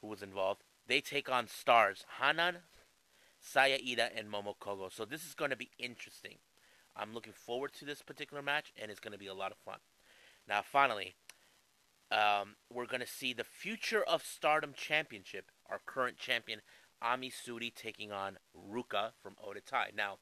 who 0.00 0.08
was 0.08 0.22
involved. 0.22 0.62
They 0.86 1.00
take 1.00 1.30
on 1.30 1.46
stars 1.46 2.04
Hanan, 2.20 2.58
Saya 3.40 3.78
Iida, 3.78 4.10
and 4.16 4.30
Momo 4.30 4.54
Kohgo. 4.60 4.92
So 4.92 5.04
this 5.04 5.24
is 5.24 5.34
going 5.34 5.50
to 5.50 5.56
be 5.56 5.70
interesting. 5.78 6.36
I'm 6.96 7.14
looking 7.14 7.32
forward 7.32 7.72
to 7.74 7.84
this 7.84 8.02
particular 8.02 8.42
match, 8.42 8.72
and 8.80 8.90
it's 8.90 9.00
going 9.00 9.12
to 9.12 9.18
be 9.18 9.26
a 9.26 9.34
lot 9.34 9.52
of 9.52 9.58
fun. 9.58 9.78
Now, 10.48 10.62
finally, 10.62 11.14
um, 12.10 12.56
we're 12.72 12.86
going 12.86 13.00
to 13.00 13.06
see 13.06 13.32
the 13.32 13.44
Future 13.44 14.02
of 14.02 14.24
Stardom 14.24 14.72
Championship. 14.76 15.50
Our 15.70 15.80
current 15.86 16.16
champion, 16.18 16.60
Ami 17.00 17.30
Sohrei 17.30 17.74
taking 17.74 18.12
on 18.12 18.38
Ruka 18.54 19.12
from 19.22 19.34
Oedo 19.34 19.64
Tai. 19.64 19.90
Now, 19.96 20.18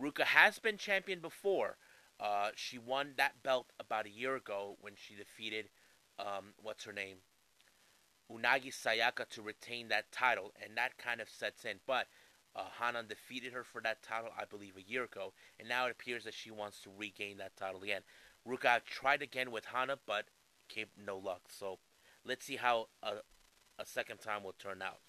Ruka 0.00 0.22
has 0.22 0.58
been 0.58 0.76
champion 0.76 1.20
before. 1.20 1.76
Uh, 2.18 2.50
she 2.54 2.78
won 2.78 3.14
that 3.16 3.42
belt 3.42 3.72
about 3.78 4.06
a 4.06 4.10
year 4.10 4.36
ago 4.36 4.76
when 4.80 4.94
she 4.96 5.14
defeated, 5.14 5.68
um, 6.18 6.54
what's 6.62 6.84
her 6.84 6.92
name? 6.92 7.18
Unagi 8.30 8.72
Sayaka 8.72 9.28
to 9.30 9.42
retain 9.42 9.88
that 9.88 10.10
title, 10.12 10.52
and 10.62 10.76
that 10.76 10.96
kind 10.98 11.20
of 11.20 11.28
sets 11.28 11.64
in. 11.64 11.80
But 11.86 12.06
uh, 12.56 12.64
Hanan 12.80 13.06
defeated 13.06 13.52
her 13.52 13.62
for 13.62 13.80
that 13.82 14.02
title, 14.02 14.30
I 14.36 14.46
believe, 14.46 14.76
a 14.76 14.90
year 14.90 15.04
ago, 15.04 15.34
and 15.60 15.68
now 15.68 15.86
it 15.86 15.92
appears 15.92 16.24
that 16.24 16.34
she 16.34 16.50
wants 16.50 16.80
to 16.80 16.90
regain 16.96 17.36
that 17.38 17.56
title 17.56 17.82
again. 17.82 18.02
Ruka 18.48 18.82
tried 18.84 19.22
again 19.22 19.50
with 19.50 19.66
Hana, 19.66 19.98
but 20.06 20.26
came 20.68 20.86
no 20.96 21.18
luck. 21.18 21.42
So 21.48 21.78
let's 22.24 22.46
see 22.46 22.56
how 22.56 22.88
a, 23.02 23.16
a 23.78 23.84
second 23.84 24.18
time 24.18 24.42
will 24.42 24.54
turn 24.58 24.80
out. 24.80 25.00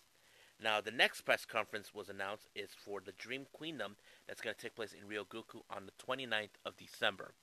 Now, 0.62 0.82
the 0.82 0.92
next 0.92 1.22
press 1.22 1.46
conference 1.46 1.94
was 1.94 2.10
announced 2.10 2.50
is 2.56 2.72
for 2.75 3.00
the 3.00 3.12
Dream 3.12 3.46
Queendom 3.54 3.96
that's 4.27 4.42
going 4.42 4.56
to 4.56 4.62
take 4.62 4.75
place 4.75 4.94
in 4.94 5.08
Ryogoku 5.08 5.62
on 5.70 5.86
the 5.86 6.04
29th 6.04 6.58
of 6.66 6.77
December. 6.77 7.34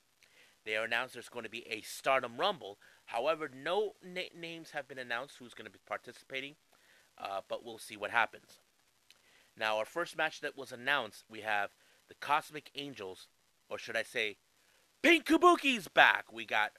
They 0.65 0.75
announced 0.75 1.13
there's 1.13 1.29
going 1.29 1.45
to 1.45 1.49
be 1.49 1.65
a 1.69 1.81
Stardom 1.81 2.37
Rumble. 2.37 2.77
However, 3.05 3.49
no 3.55 3.93
na- 4.03 4.33
names 4.37 4.71
have 4.71 4.87
been 4.87 4.97
announced 4.97 5.37
who's 5.37 5.53
going 5.53 5.65
to 5.65 5.71
be 5.71 5.79
participating, 5.87 6.55
uh, 7.17 7.41
but 7.47 7.63
we'll 7.63 7.77
see 7.77 7.95
what 7.95 8.11
happens. 8.11 8.59
Now, 9.57 9.77
our 9.77 9.85
first 9.85 10.17
match 10.17 10.41
that 10.41 10.57
was 10.57 10.71
announced, 10.71 11.25
we 11.29 11.41
have 11.41 11.71
the 12.07 12.15
Cosmic 12.15 12.71
Angels, 12.75 13.27
or 13.69 13.77
should 13.77 13.95
I 13.95 14.03
say, 14.03 14.37
Pink 15.01 15.25
Kabuki's 15.25 15.87
back. 15.87 16.31
We 16.31 16.45
got 16.45 16.73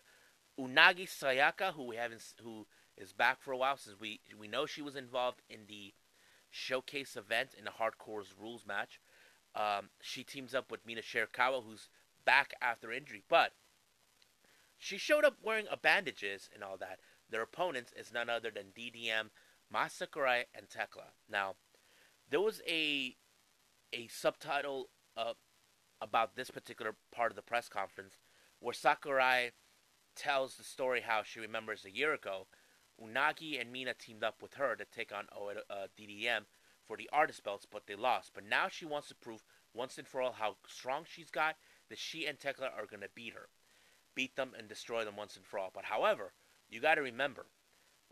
Unagi 0.59 1.07
Sayaka, 1.09 1.75
who 1.75 1.85
we 1.85 1.97
haven't, 1.97 2.23
who 2.43 2.67
is 2.97 3.13
back 3.13 3.41
for 3.41 3.53
a 3.53 3.57
while 3.57 3.77
since 3.77 3.99
we 4.01 4.21
we 4.39 4.49
know 4.49 4.67
she 4.67 4.83
was 4.83 4.97
involved 4.97 5.43
in 5.49 5.61
the 5.69 5.95
showcase 6.51 7.17
event 7.17 7.51
in 7.57 7.65
the 7.65 7.71
Hardcore's 7.71 8.35
Rules 8.39 8.67
match. 8.67 9.01
Um, 9.55 9.91
she 10.01 10.23
teams 10.23 10.55
up 10.55 10.71
with 10.71 10.87
Mina 10.87 11.03
Shirakawa, 11.03 11.65
who's 11.65 11.89
back 12.25 12.55
after 12.61 12.93
injury, 12.93 13.23
but 13.29 13.53
she 14.79 14.99
showed 14.99 15.25
up 15.25 15.37
wearing 15.43 15.67
a 15.71 15.77
bandages 15.77 16.51
and 16.53 16.63
all 16.63 16.77
that. 16.79 16.99
Their 17.31 17.43
opponents 17.43 17.93
is 17.97 18.13
none 18.13 18.29
other 18.29 18.51
than 18.51 18.73
DDM, 18.77 19.31
Mai 19.71 19.89
Sakurai, 19.89 20.45
and 20.55 20.69
Thekla. 20.69 21.13
Now, 21.29 21.57
there 22.31 22.41
was 22.41 22.61
a 22.69 23.17
a 23.93 24.09
subtitle 24.09 24.89
uh, 25.17 25.35
about 26.01 26.37
this 26.37 26.51
particular 26.51 26.97
part 27.15 27.31
of 27.31 27.37
the 27.37 27.43
press 27.43 27.69
conference 27.69 28.19
where 28.61 28.75
Sakurai 28.75 29.53
tells 30.15 30.57
the 30.57 30.65
story 30.65 31.03
how 31.03 31.23
she 31.23 31.41
remembers 31.41 31.85
a 31.85 31.95
year 31.95 32.13
ago 32.13 32.47
Unagi 33.03 33.61
and 33.61 33.71
Mina 33.71 33.95
teamed 33.95 34.25
up 34.25 34.43
with 34.43 34.55
her 34.55 34.75
to 34.75 34.85
take 34.85 35.13
on 35.13 35.27
uh, 35.35 35.87
DDM 35.99 36.43
for 36.87 36.97
the 36.97 37.11
artist 37.13 37.43
belts, 37.45 37.67
but 37.71 37.87
they 37.87 37.95
lost. 37.95 38.33
But 38.35 38.45
now 38.45 38.69
she 38.69 38.85
wants 38.85 39.09
to 39.09 39.15
prove 39.15 39.45
once 39.75 39.99
and 39.99 40.07
for 40.07 40.23
all 40.23 40.33
how 40.33 40.57
strong 40.67 41.05
she's 41.07 41.31
got 41.31 41.57
that 41.89 41.99
she 41.99 42.27
and 42.27 42.39
Thekla 42.39 42.71
are 42.77 42.87
going 42.87 43.03
to 43.03 43.11
beat 43.15 43.35
her, 43.35 43.49
beat 44.15 44.37
them 44.37 44.53
and 44.57 44.69
destroy 44.69 45.05
them 45.05 45.17
once 45.17 45.37
and 45.37 45.45
for 45.45 45.59
all. 45.59 45.71
But 45.73 45.87
however, 45.87 46.33
you 46.69 46.81
got 46.81 46.95
to 46.95 47.03
remember, 47.03 47.47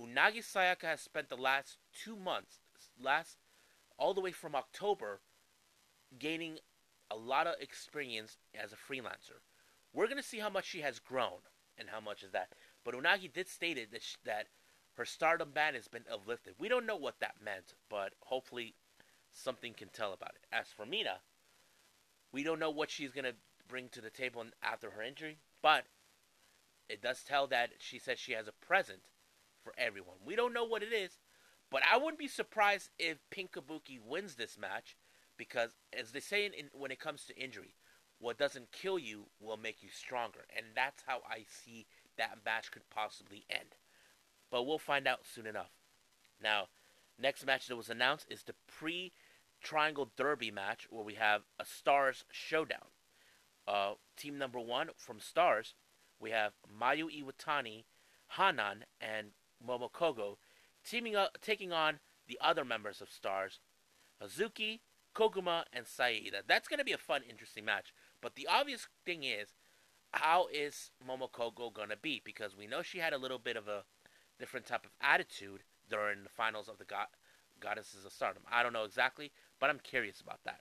Unagi 0.00 0.42
Sayaka 0.42 0.83
has 0.83 1.00
spent 1.00 1.28
the 1.28 1.37
last 1.37 1.78
two 1.92 2.16
months, 2.16 2.59
last 3.00 3.38
all 3.98 4.14
the 4.14 4.20
way 4.20 4.32
from 4.32 4.54
October, 4.54 5.20
gaining 6.18 6.58
a 7.10 7.16
lot 7.16 7.46
of 7.46 7.54
experience 7.60 8.38
as 8.54 8.72
a 8.72 8.76
freelancer. 8.76 9.40
We're 9.92 10.06
going 10.06 10.16
to 10.16 10.22
see 10.22 10.38
how 10.38 10.50
much 10.50 10.66
she 10.66 10.80
has 10.80 10.98
grown 10.98 11.40
and 11.78 11.88
how 11.90 12.00
much 12.00 12.22
is 12.22 12.32
that. 12.32 12.48
But 12.84 12.94
Unagi 12.94 13.32
did 13.32 13.48
state 13.48 13.76
that, 13.90 14.02
that 14.24 14.46
her 14.96 15.04
stardom 15.04 15.50
ban 15.52 15.74
has 15.74 15.88
been 15.88 16.04
uplifted. 16.10 16.54
We 16.58 16.68
don't 16.68 16.86
know 16.86 16.96
what 16.96 17.20
that 17.20 17.36
meant, 17.44 17.74
but 17.88 18.12
hopefully 18.20 18.74
something 19.30 19.74
can 19.74 19.88
tell 19.88 20.12
about 20.12 20.34
it. 20.34 20.46
As 20.52 20.68
for 20.68 20.86
Mina, 20.86 21.18
we 22.32 22.42
don't 22.42 22.60
know 22.60 22.70
what 22.70 22.90
she's 22.90 23.12
going 23.12 23.24
to 23.24 23.34
bring 23.68 23.88
to 23.90 24.00
the 24.00 24.10
table 24.10 24.44
after 24.62 24.90
her 24.90 25.02
injury, 25.02 25.38
but 25.62 25.84
it 26.88 27.00
does 27.00 27.22
tell 27.22 27.46
that 27.48 27.70
she 27.78 27.98
says 27.98 28.18
she 28.18 28.32
has 28.32 28.46
a 28.46 28.66
present 28.66 29.00
for 29.62 29.72
everyone. 29.78 30.16
We 30.24 30.36
don't 30.36 30.52
know 30.52 30.64
what 30.64 30.82
it 30.82 30.92
is, 30.92 31.18
but 31.75 31.83
I 31.93 31.97
wouldn't 31.97 32.21
be 32.21 32.28
surprised 32.28 32.90
if 33.00 33.19
Pink 33.33 33.50
Kabuki 33.50 33.99
wins 34.00 34.37
this 34.37 34.57
match 34.57 34.97
because, 35.37 35.73
as 35.93 36.12
they 36.12 36.21
say 36.21 36.47
in, 36.47 36.52
when 36.73 36.93
it 36.93 37.00
comes 37.00 37.25
to 37.25 37.37
injury, 37.37 37.75
what 38.21 38.38
doesn't 38.38 38.71
kill 38.71 38.97
you 38.97 39.25
will 39.40 39.57
make 39.57 39.83
you 39.83 39.88
stronger, 39.93 40.45
and 40.57 40.66
that's 40.76 41.02
how 41.04 41.23
I 41.28 41.45
see 41.49 41.87
that 42.16 42.38
match 42.45 42.71
could 42.71 42.88
possibly 42.90 43.45
end. 43.50 43.75
But 44.52 44.69
we'll 44.69 44.78
find 44.78 45.09
out 45.09 45.26
soon 45.26 45.49
enough. 45.49 45.73
Now, 46.40 46.69
next 47.21 47.45
match 47.45 47.66
that 47.66 47.75
was 47.75 47.90
announced 47.90 48.26
is 48.31 48.45
the 48.45 48.54
pre 48.69 49.11
Triangle 49.61 50.12
Derby 50.16 50.52
match 50.52 50.87
where 50.90 51.02
we 51.02 51.14
have 51.14 51.43
a 51.59 51.64
Stars 51.64 52.25
Showdown. 52.31 52.87
Uh, 53.66 53.95
team 54.16 54.38
number 54.38 54.61
one 54.61 54.90
from 54.97 55.19
Stars, 55.19 55.75
we 56.21 56.31
have 56.31 56.52
Mayu 56.73 57.07
Iwatani, 57.11 57.83
Hanan, 58.37 58.85
and 59.00 59.31
Momo 59.61 59.90
Kohgo 59.90 60.37
teaming 60.85 61.17
up, 61.17 61.38
taking 61.41 61.73
on 61.73 61.99
the 62.29 62.38
other 62.41 62.64
members 62.64 63.00
of 63.00 63.11
Stars, 63.11 63.61
Hazuki, 64.23 64.81
Koguma, 65.14 65.64
and 65.73 65.87
Saida. 65.87 66.43
That's 66.47 66.69
going 66.69 66.79
to 66.79 66.85
be 66.85 66.93
a 66.93 66.99
fun, 66.99 67.23
interesting 67.29 67.64
match. 67.64 67.93
But 68.21 68.35
the 68.35 68.49
obvious 68.50 68.88
thing 69.05 69.25
is, 69.25 69.55
how 70.12 70.47
is 70.53 70.91
Momo 71.07 71.31
Kohgo 71.31 71.73
going 71.73 71.88
to 71.88 71.97
be? 71.97 72.23
Because 72.25 72.57
we 72.57 72.67
know 72.67 72.83
she 72.83 72.99
had 72.99 73.12
a 73.12 73.19
little 73.19 73.38
bit 73.38 73.57
of 73.57 73.69
a 73.69 73.85
different 74.38 74.67
type 74.67 74.85
of 74.85 74.93
attitude 75.00 75.62
during 75.88 76.23
the 76.23 76.29
finals 76.29 76.69
of 76.69 76.79
the 76.79 76.85
God- 76.85 77.09
Goddesses 77.61 78.05
of 78.05 78.12
Stardom. 78.12 78.43
I 78.50 78.62
don't 78.62 78.73
know 78.73 78.85
exactly, 78.85 79.33
but 79.61 79.71
I'm 79.71 79.79
curious 79.79 80.21
about 80.21 80.41
that. 80.45 80.61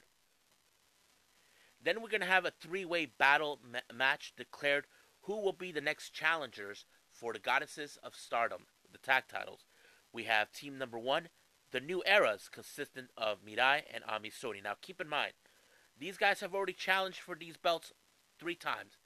Then 1.83 2.01
we're 2.01 2.09
going 2.09 2.21
to 2.21 2.27
have 2.27 2.45
a 2.45 2.51
three 2.51 2.85
way 2.85 3.05
battle 3.05 3.59
ma- 3.69 3.79
match 3.93 4.33
declared 4.37 4.85
who 5.23 5.39
will 5.39 5.53
be 5.53 5.71
the 5.71 5.81
next 5.81 6.11
challengers 6.11 6.85
for 7.11 7.33
the 7.33 7.39
Goddesses 7.39 7.97
of 8.03 8.15
Stardom, 8.15 8.65
the 8.91 8.97
tag 8.97 9.23
titles. 9.27 9.65
We 10.13 10.23
have 10.23 10.51
team 10.51 10.77
number 10.77 10.99
one, 10.99 11.29
the 11.71 11.79
New 11.79 12.03
Eras, 12.05 12.47
consistent 12.49 13.09
of 13.17 13.43
Mirai 13.43 13.81
and 13.91 14.03
Ami 14.07 14.29
Sohrei. 14.29 14.63
Now 14.63 14.75
keep 14.79 15.01
in 15.01 15.09
mind, 15.09 15.33
these 15.99 16.17
guys 16.17 16.39
have 16.39 16.53
already 16.53 16.73
challenged 16.73 17.19
for 17.19 17.35
these 17.35 17.57
belts 17.57 17.91
three 18.39 18.55
times. 18.55 18.97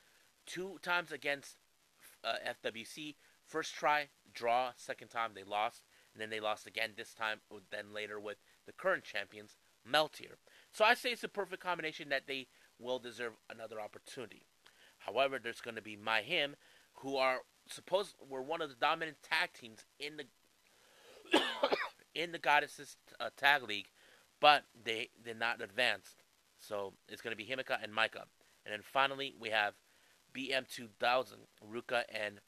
Two 0.45 0.77
times 0.81 1.11
against 1.11 1.55
uh, 2.23 2.35
FWC, 2.63 3.15
First 3.47 3.73
try, 3.73 4.09
draw. 4.33 4.73
Second 4.75 5.07
time, 5.07 5.31
they 5.33 5.43
lost. 5.43 5.83
And 6.13 6.21
then 6.21 6.29
they 6.29 6.39
lost 6.39 6.67
again, 6.67 6.91
this 6.95 7.13
time, 7.13 7.39
then 7.71 7.93
later 7.93 8.19
with 8.19 8.37
the 8.65 8.73
current 8.73 9.03
champions, 9.03 9.55
Meltear. 9.89 10.35
So 10.71 10.83
I 10.83 10.93
say 10.93 11.11
it's 11.11 11.23
a 11.23 11.29
perfect 11.29 11.63
combination 11.63 12.09
that 12.09 12.27
they 12.27 12.47
will 12.77 12.99
deserve 12.99 13.33
another 13.49 13.79
opportunity. 13.79 14.43
However, 14.99 15.39
there's 15.41 15.61
going 15.61 15.75
to 15.75 15.81
be 15.81 15.95
My 15.95 16.21
Him, 16.21 16.55
who 16.95 17.15
are 17.15 17.41
supposed 17.69 18.15
were 18.27 18.41
one 18.41 18.61
of 18.61 18.69
the 18.69 18.75
dominant 18.75 19.17
tag 19.23 19.53
teams 19.53 19.85
in 19.99 20.17
the 20.17 20.25
in 22.15 22.31
the 22.31 22.39
Goddesses 22.39 22.97
uh, 23.19 23.29
Tag 23.37 23.63
League, 23.63 23.89
but 24.39 24.63
they 24.83 25.09
they're 25.23 25.35
not 25.35 25.61
advanced. 25.61 26.23
So 26.59 26.93
it's 27.07 27.21
going 27.21 27.35
to 27.35 27.37
be 27.37 27.45
Himeka 27.45 27.77
and 27.81 27.93
Maika. 27.93 28.23
And 28.65 28.73
then 28.73 28.81
finally, 28.81 29.35
we 29.39 29.49
have 29.49 29.75
BM2000, 30.35 31.33
Ruka 31.71 32.03
and 32.13 32.41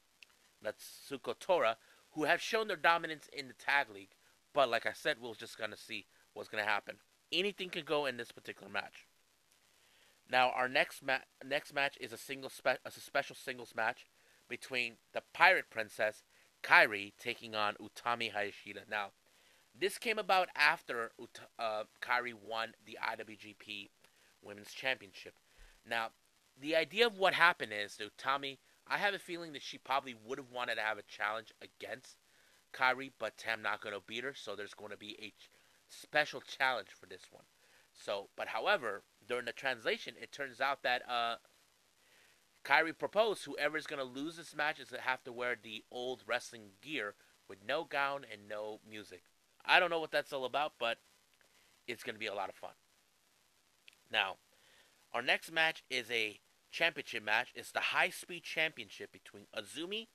Natsuko 0.64 1.38
Tora, 1.38 1.76
who 2.10 2.24
have 2.24 2.40
shown 2.40 2.68
their 2.68 2.76
dominance 2.76 3.28
in 3.32 3.48
the 3.48 3.54
tag 3.54 3.88
league. 3.92 4.10
But 4.52 4.68
like 4.68 4.84
I 4.84 4.92
said, 4.92 5.16
we're 5.20 5.34
just 5.34 5.58
gonna 5.58 5.76
see 5.76 6.06
what's 6.34 6.48
gonna 6.48 6.64
happen. 6.64 6.96
Anything 7.32 7.70
can 7.70 7.84
go 7.84 8.06
in 8.06 8.16
this 8.16 8.32
particular 8.32 8.70
match. 8.70 9.06
Now 10.28 10.50
our 10.50 10.68
next 10.68 11.02
ma- 11.02 11.26
next 11.44 11.72
match 11.72 11.96
is 12.00 12.12
a 12.12 12.18
single 12.18 12.50
spe- 12.50 12.82
a 12.84 12.90
special 12.90 13.36
singles 13.36 13.74
match 13.74 14.06
between 14.48 14.94
the 15.12 15.22
Pirate 15.32 15.70
Princess 15.70 16.24
Kairi 16.62 17.12
taking 17.18 17.54
on 17.54 17.74
Utami 17.74 18.32
Hayashida. 18.32 18.88
Now, 18.88 19.10
this 19.78 19.98
came 19.98 20.18
about 20.18 20.48
after 20.54 21.12
Ut- 21.20 21.48
uh, 21.58 21.84
Kairi 22.02 22.34
won 22.34 22.74
the 22.84 22.98
IWGP 23.02 23.90
Women's 24.42 24.72
Championship. 24.72 25.34
Now, 25.88 26.08
the 26.60 26.76
idea 26.76 27.06
of 27.06 27.18
what 27.18 27.34
happened 27.34 27.72
is 27.72 27.96
that 27.96 28.16
Utami 28.16 28.58
I 28.90 28.98
have 28.98 29.14
a 29.14 29.20
feeling 29.20 29.52
that 29.52 29.62
she 29.62 29.78
probably 29.78 30.16
would 30.24 30.38
have 30.38 30.50
wanted 30.50 30.74
to 30.74 30.80
have 30.80 30.98
a 30.98 31.02
challenge 31.02 31.52
against 31.62 32.16
Kairi, 32.72 33.12
but 33.20 33.38
Tam 33.38 33.62
not 33.62 33.80
going 33.80 33.94
to 33.94 34.02
beat 34.04 34.24
her, 34.24 34.34
so 34.34 34.56
there's 34.56 34.74
going 34.74 34.90
to 34.90 34.96
be 34.96 35.16
a 35.20 35.28
ch- 35.30 35.48
special 35.88 36.40
challenge 36.40 36.88
for 36.88 37.06
this 37.06 37.22
one. 37.30 37.44
So, 37.92 38.30
but 38.36 38.48
however, 38.48 39.04
during 39.28 39.44
the 39.44 39.52
translation, 39.52 40.14
it 40.20 40.32
turns 40.32 40.60
out 40.60 40.82
that 40.82 41.08
uh, 41.08 41.36
Kairi 42.64 42.96
proposed 42.96 43.44
whoever 43.44 43.76
is 43.76 43.86
going 43.86 43.98
to 43.98 44.04
lose 44.20 44.36
this 44.36 44.54
match 44.54 44.78
is 44.78 44.90
gonna 44.90 45.02
have 45.02 45.24
to 45.24 45.32
wear 45.32 45.56
the 45.60 45.84
old 45.90 46.22
wrestling 46.26 46.70
gear 46.82 47.14
with 47.48 47.58
no 47.66 47.84
gown 47.84 48.24
and 48.30 48.48
no 48.48 48.80
music. 48.88 49.22
I 49.64 49.80
don't 49.80 49.90
know 49.90 50.00
what 50.00 50.10
that's 50.10 50.32
all 50.32 50.44
about, 50.44 50.74
but 50.78 50.98
it's 51.86 52.04
going 52.04 52.14
to 52.14 52.20
be 52.20 52.26
a 52.26 52.34
lot 52.34 52.48
of 52.48 52.54
fun. 52.54 52.70
Now, 54.10 54.36
our 55.12 55.22
next 55.22 55.52
match 55.52 55.82
is 55.90 56.10
a 56.10 56.38
championship 56.70 57.24
match 57.24 57.48
It's 57.54 57.72
the 57.72 57.80
high 57.80 58.10
speed 58.10 58.44
championship 58.44 59.12
between 59.12 59.46
Azumi 59.56 60.06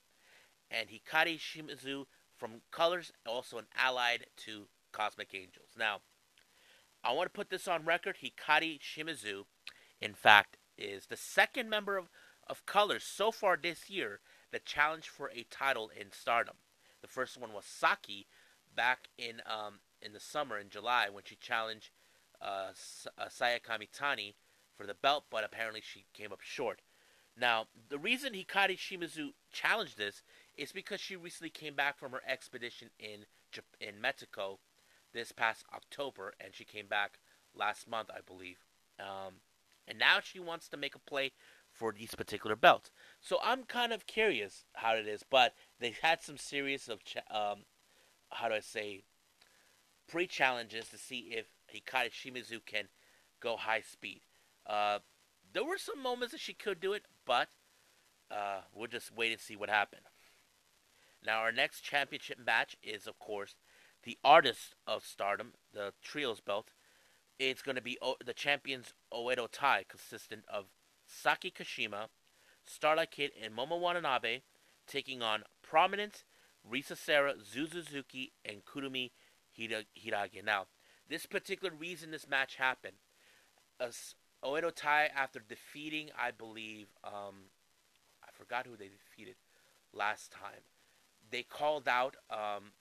and 0.71 0.87
Hikari 0.89 1.37
Shimizu 1.37 2.05
from 2.37 2.61
Colors, 2.71 3.11
also 3.25 3.57
an 3.57 3.67
allied 3.77 4.27
to 4.45 4.67
Cosmic 4.91 5.33
Angels. 5.33 5.69
Now, 5.77 5.99
I 7.03 7.11
want 7.11 7.27
to 7.27 7.37
put 7.37 7.49
this 7.49 7.67
on 7.67 7.85
record. 7.85 8.17
Hikari 8.23 8.79
Shimizu, 8.79 9.43
in 10.01 10.13
fact, 10.13 10.57
is 10.77 11.07
the 11.07 11.17
second 11.17 11.69
member 11.69 11.97
of, 11.97 12.09
of 12.47 12.65
Colors 12.65 13.03
so 13.03 13.31
far 13.31 13.57
this 13.57 13.89
year 13.89 14.19
that 14.51 14.65
challenged 14.65 15.07
for 15.07 15.29
a 15.29 15.45
title 15.49 15.89
in 15.99 16.11
Stardom. 16.11 16.55
The 17.01 17.07
first 17.07 17.37
one 17.37 17.53
was 17.53 17.65
Saki 17.65 18.27
back 18.75 19.09
in 19.17 19.41
um, 19.45 19.79
in 20.01 20.13
the 20.13 20.19
summer 20.19 20.57
in 20.57 20.69
July 20.69 21.07
when 21.09 21.23
she 21.25 21.35
challenged 21.35 21.89
uh, 22.41 22.71
uh 23.17 23.29
Saya 23.29 23.59
Kamitani 23.59 24.33
for 24.75 24.85
the 24.85 24.93
belt, 24.93 25.25
but 25.29 25.43
apparently 25.43 25.81
she 25.81 26.05
came 26.13 26.31
up 26.31 26.41
short. 26.41 26.81
Now, 27.37 27.67
the 27.89 27.97
reason 27.97 28.33
Hikari 28.33 28.77
Shimizu 28.77 29.33
challenged 29.51 29.97
this 29.97 30.23
is 30.55 30.71
because 30.71 31.01
she 31.01 31.15
recently 31.15 31.49
came 31.49 31.75
back 31.75 31.97
from 31.97 32.11
her 32.11 32.21
expedition 32.27 32.89
in 32.99 33.25
in 33.79 34.01
Mexico 34.01 34.59
this 35.13 35.31
past 35.31 35.63
October, 35.73 36.33
and 36.39 36.53
she 36.53 36.65
came 36.65 36.87
back 36.87 37.19
last 37.53 37.87
month, 37.87 38.09
I 38.13 38.19
believe. 38.25 38.59
Um, 38.99 39.35
and 39.87 39.97
now 39.97 40.19
she 40.21 40.39
wants 40.39 40.67
to 40.69 40.77
make 40.77 40.95
a 40.95 40.99
play 40.99 41.31
for 41.75 41.91
these 41.91 42.15
particular 42.15 42.55
belts. 42.55 42.91
So 43.19 43.37
I'm 43.43 43.63
kind 43.63 43.91
of 43.91 44.07
curious 44.07 44.65
how 44.73 44.95
it 44.95 45.07
is, 45.07 45.23
but 45.29 45.53
they've 45.79 45.99
had 46.01 46.21
some 46.21 46.37
series 46.37 46.87
of 46.87 47.03
ch- 47.03 47.17
um, 47.29 47.65
how 48.29 48.47
do 48.47 48.55
I 48.55 48.61
say 48.61 49.03
pre-challenges 50.07 50.89
to 50.89 50.97
see 50.97 51.35
if 51.35 51.47
Hikari 51.73 52.11
Shimizu 52.11 52.65
can 52.65 52.85
go 53.41 53.57
high 53.57 53.81
speed. 53.81 54.21
Uh, 54.65 54.99
there 55.53 55.65
were 55.65 55.77
some 55.77 56.01
moments 56.01 56.31
that 56.31 56.41
she 56.41 56.53
could 56.53 56.79
do 56.79 56.93
it, 56.93 57.03
but 57.25 57.49
uh, 58.31 58.61
we'll 58.73 58.87
just 58.87 59.15
wait 59.15 59.31
and 59.31 59.41
see 59.41 59.55
what 59.55 59.69
happened. 59.69 60.01
Now 61.25 61.39
our 61.39 61.51
next 61.51 61.81
championship 61.81 62.37
match 62.43 62.75
is, 62.83 63.07
of 63.07 63.19
course, 63.19 63.55
the 64.03 64.17
Artist 64.23 64.75
of 64.85 65.05
Stardom, 65.05 65.53
the 65.73 65.93
Trios 66.01 66.39
belt. 66.39 66.71
It's 67.37 67.61
going 67.61 67.75
to 67.75 67.81
be 67.81 67.97
o- 68.01 68.15
the 68.23 68.33
champions 68.33 68.93
Oedo 69.13 69.47
Tai, 69.51 69.85
consistent 69.89 70.45
of 70.47 70.65
Saki 71.07 71.51
Kashima, 71.51 72.07
Starlight 72.65 73.11
Kid, 73.11 73.31
and 73.41 73.55
Momo 73.55 73.79
Watanabe, 73.79 74.41
taking 74.87 75.21
on 75.21 75.43
Prominence, 75.61 76.23
Risa 76.69 76.97
Sera, 76.97 77.33
Suzu 77.35 77.85
Suzuki, 77.85 78.31
and 78.43 78.65
Kurumi 78.65 79.11
Hiiragi. 79.57 80.43
Now, 80.43 80.65
this 81.09 81.25
particular 81.25 81.73
reason 81.73 82.11
this 82.11 82.27
match 82.27 82.55
happened, 82.55 82.97
as 83.79 84.15
Oedo 84.43 84.73
Tai, 84.73 85.09
after 85.15 85.39
defeating, 85.39 86.09
I 86.19 86.31
believe, 86.31 86.87
um, 87.03 87.49
I 88.23 88.31
forgot 88.33 88.65
who 88.65 88.75
they 88.75 88.89
defeated 88.89 89.35
last 89.93 90.31
time, 90.31 90.63
they 91.29 91.43
called 91.43 91.87
out 91.87 92.15
um, 92.29 92.71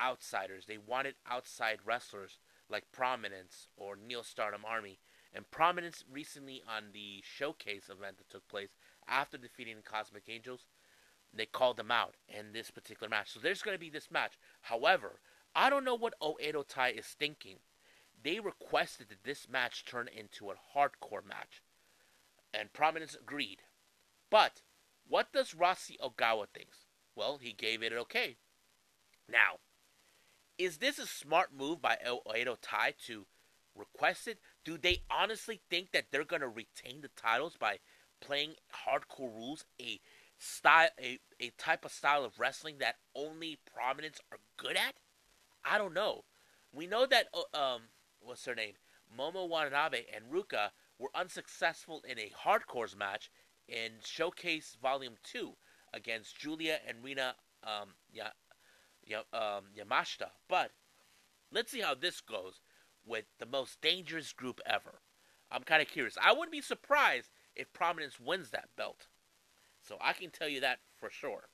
outsiders. 0.00 0.66
They 0.66 0.78
wanted 0.78 1.14
outside 1.30 1.78
wrestlers 1.84 2.38
like 2.68 2.92
Prominence 2.92 3.68
or 3.76 3.96
Neo 3.96 4.22
Stardom 4.22 4.62
Army. 4.66 4.98
And 5.34 5.50
Prominence 5.50 6.04
recently 6.10 6.62
on 6.68 6.92
the 6.92 7.22
showcase 7.24 7.88
event 7.90 8.18
that 8.18 8.30
took 8.30 8.46
place 8.48 8.70
after 9.08 9.38
defeating 9.38 9.76
the 9.76 9.82
Cosmic 9.82 10.24
Angels, 10.28 10.66
they 11.32 11.46
called 11.46 11.78
them 11.78 11.90
out 11.90 12.16
in 12.28 12.52
this 12.52 12.70
particular 12.70 13.08
match. 13.08 13.30
So 13.32 13.40
there's 13.40 13.62
going 13.62 13.74
to 13.74 13.80
be 13.80 13.90
this 13.90 14.10
match. 14.10 14.38
However, 14.62 15.20
I 15.54 15.70
don't 15.70 15.84
know 15.84 15.94
what 15.94 16.18
Oedo 16.20 16.66
Tai 16.66 16.90
is 16.90 17.06
thinking. 17.06 17.56
They 18.22 18.40
requested 18.40 19.08
that 19.08 19.24
this 19.24 19.48
match 19.48 19.84
turn 19.84 20.08
into 20.08 20.50
a 20.50 20.54
hardcore 20.76 21.26
match. 21.26 21.62
And 22.52 22.72
Prominence 22.72 23.16
agreed. 23.18 23.62
But 24.30 24.60
what 25.08 25.32
does 25.32 25.54
Rossy 25.54 25.96
Ogawa 25.98 26.46
think? 26.54 26.68
Well, 27.16 27.38
he 27.38 27.52
gave 27.52 27.82
it 27.82 27.92
an 27.92 27.98
okay. 27.98 28.36
Now, 29.28 29.58
is 30.58 30.78
this 30.78 30.98
a 30.98 31.06
smart 31.06 31.50
move 31.56 31.80
by 31.80 31.96
Oedo 32.06 32.56
Tai 32.60 32.94
to 33.06 33.26
request 33.74 34.28
it? 34.28 34.38
Do 34.64 34.78
they 34.78 35.02
honestly 35.10 35.60
think 35.70 35.92
that 35.92 36.06
they're 36.10 36.24
to 36.40 36.48
retain 36.48 37.00
the 37.00 37.10
titles 37.16 37.56
by 37.58 37.78
playing 38.20 38.54
hardcore 38.86 39.34
rules, 39.34 39.64
a 39.80 40.00
style, 40.38 40.88
a, 41.00 41.18
a 41.40 41.50
type 41.58 41.84
of 41.84 41.92
style 41.92 42.24
of 42.24 42.38
wrestling 42.38 42.78
that 42.78 42.96
only 43.14 43.58
Prominence 43.74 44.20
are 44.30 44.38
good 44.56 44.76
at? 44.76 44.94
I 45.64 45.78
don't 45.78 45.94
know. 45.94 46.24
We 46.72 46.86
know 46.86 47.06
that 47.06 47.28
uh, 47.34 47.58
um, 47.58 47.82
what's 48.20 48.44
her 48.46 48.54
name, 48.54 48.74
Momo 49.16 49.48
Watanabe 49.48 50.04
and 50.14 50.32
Ruka 50.32 50.70
were 50.98 51.10
unsuccessful 51.14 52.02
in 52.08 52.18
a 52.18 52.30
hardcores 52.44 52.96
match 52.96 53.30
in 53.68 53.92
Showcase 54.04 54.76
Volume 54.80 55.14
Two 55.22 55.54
against 55.92 56.38
Giulia 56.38 56.78
and 56.86 57.02
Rina 57.02 57.34
um, 57.64 57.90
yeah, 58.12 58.30
yeah, 59.04 59.20
um, 59.32 59.64
Yamashita. 59.76 60.30
But 60.48 60.70
let's 61.52 61.70
see 61.70 61.80
how 61.80 61.94
this 61.94 62.20
goes 62.20 62.60
with 63.06 63.24
the 63.38 63.46
most 63.46 63.80
dangerous 63.80 64.32
group 64.32 64.60
ever. 64.66 65.00
I'm 65.50 65.62
kind 65.62 65.82
of 65.82 65.88
curious. 65.88 66.16
I 66.22 66.32
wouldn't 66.32 66.52
be 66.52 66.60
surprised 66.60 67.30
if 67.54 67.72
Prominence 67.72 68.18
wins 68.18 68.50
that 68.50 68.68
belt. 68.76 69.08
So 69.82 69.96
I 70.00 70.12
can 70.12 70.30
tell 70.30 70.48
Yu 70.48 70.60
that 70.60 70.78
for 70.98 71.10
sure. 71.10 71.48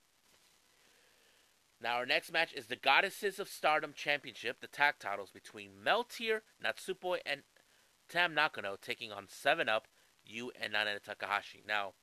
Now 1.81 1.97
our 1.97 2.07
next 2.07 2.33
match 2.33 2.53
is 2.53 2.67
the 2.67 2.77
Goddesses 2.77 3.39
of 3.39 3.49
Stardom 3.49 3.93
Championship, 3.95 4.61
the 4.61 4.67
tag 4.67 4.95
titles 4.99 5.31
between 5.31 5.71
Meltear, 5.85 6.41
Natsupoi, 6.65 7.19
and 7.25 7.43
Tam 8.09 8.35
Nakano 8.35 8.77
taking 8.81 9.13
on 9.13 9.27
7 9.29 9.69
Up, 9.69 9.87
you 10.25 10.51
and 10.61 10.73
Nana 10.73 10.99
Takahashi. 10.99 11.63
Now, 11.67 11.95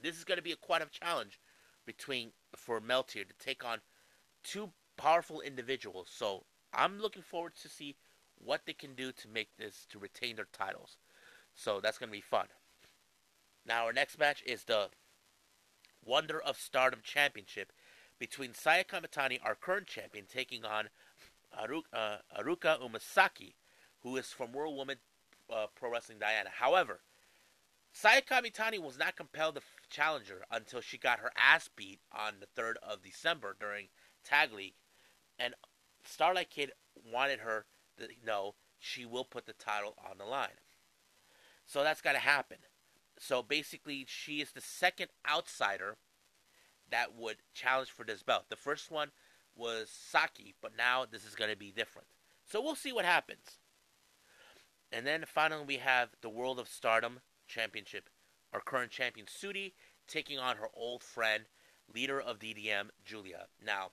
this 0.00 0.16
is 0.16 0.24
going 0.24 0.38
to 0.38 0.42
be 0.42 0.52
a 0.52 0.56
quite 0.56 0.82
a 0.82 0.86
challenge 0.86 1.40
between 1.86 2.32
for 2.56 2.80
Meltear 2.80 3.26
to 3.26 3.34
take 3.38 3.64
on 3.64 3.78
two 4.42 4.70
powerful 4.96 5.40
individuals. 5.40 6.08
So 6.10 6.44
I'm 6.72 6.98
looking 6.98 7.22
forward 7.22 7.54
to 7.62 7.68
see 7.68 7.96
what 8.44 8.62
they 8.66 8.72
can 8.72 8.94
do 8.94 9.12
to 9.12 9.28
make 9.28 9.56
this 9.58 9.86
to 9.90 9.98
retain 9.98 10.36
their 10.36 10.48
titles. 10.52 10.96
So 11.54 11.80
that's 11.80 11.98
going 11.98 12.08
to 12.08 12.16
be 12.16 12.20
fun. 12.20 12.46
Now 13.66 13.84
our 13.84 13.92
next 13.92 14.18
match 14.18 14.42
is 14.46 14.64
the 14.64 14.88
Wonder 16.04 16.40
of 16.40 16.56
Stardom 16.58 17.00
Championship 17.02 17.72
between 18.18 18.54
Saya 18.54 18.84
Kamitani, 18.84 19.38
our 19.44 19.54
current 19.54 19.86
champion, 19.86 20.24
taking 20.26 20.64
on 20.64 20.88
Aruka, 21.56 21.82
uh, 21.92 22.16
Aruka 22.38 22.80
Umesaki, 22.80 23.54
who 24.02 24.16
is 24.16 24.26
from 24.26 24.52
World 24.52 24.76
Woman 24.76 24.96
uh, 25.52 25.66
Pro 25.74 25.90
Wrestling 25.90 26.18
Diana. 26.18 26.50
However, 26.58 27.00
Saya 27.92 28.22
Kamitani 28.22 28.78
was 28.78 28.98
not 28.98 29.16
compelled 29.16 29.56
to 29.56 29.62
challenge 29.90 30.28
her 30.28 30.44
until 30.50 30.80
she 30.80 30.98
got 30.98 31.20
her 31.20 31.32
ass 31.36 31.68
beat 31.74 32.00
on 32.12 32.34
the 32.40 32.60
3rd 32.60 32.74
of 32.82 33.02
December 33.02 33.56
during 33.58 33.88
Tag 34.24 34.52
League. 34.52 34.74
And 35.38 35.54
Starlight 36.04 36.50
Kid 36.50 36.72
wanted 37.10 37.40
her 37.40 37.66
know 38.24 38.54
she 38.78 39.04
will 39.04 39.24
put 39.24 39.46
the 39.46 39.52
title 39.52 39.94
on 39.98 40.18
the 40.18 40.24
line. 40.24 40.60
So 41.66 41.82
that's 41.82 42.00
got 42.00 42.12
to 42.12 42.18
happen. 42.18 42.58
So 43.18 43.42
basically, 43.42 44.06
she 44.08 44.40
is 44.40 44.52
the 44.52 44.60
second 44.60 45.08
outsider 45.28 45.96
that 46.90 47.14
would 47.14 47.38
challenge 47.52 47.90
for 47.90 48.04
this 48.04 48.22
belt. 48.22 48.44
The 48.48 48.56
first 48.56 48.90
one 48.90 49.10
was 49.54 49.90
Saki, 49.90 50.54
but 50.62 50.76
now 50.76 51.04
this 51.04 51.26
is 51.26 51.34
going 51.34 51.50
to 51.50 51.56
be 51.56 51.72
different. 51.72 52.08
So 52.46 52.62
we'll 52.62 52.76
see 52.76 52.92
what 52.92 53.04
happens. 53.04 53.58
And 54.90 55.06
then 55.06 55.24
finally, 55.26 55.64
we 55.66 55.76
have 55.76 56.10
the 56.22 56.30
World 56.30 56.58
of 56.58 56.68
Stardom 56.68 57.20
Championship. 57.46 58.08
Our 58.52 58.60
current 58.60 58.90
champion, 58.90 59.26
Syuri, 59.26 59.72
taking 60.06 60.38
on 60.38 60.56
her 60.56 60.68
old 60.72 61.02
friend, 61.02 61.44
leader 61.94 62.20
of 62.20 62.38
DDM, 62.38 62.88
Giulia. 63.04 63.46
Now, 63.62 63.90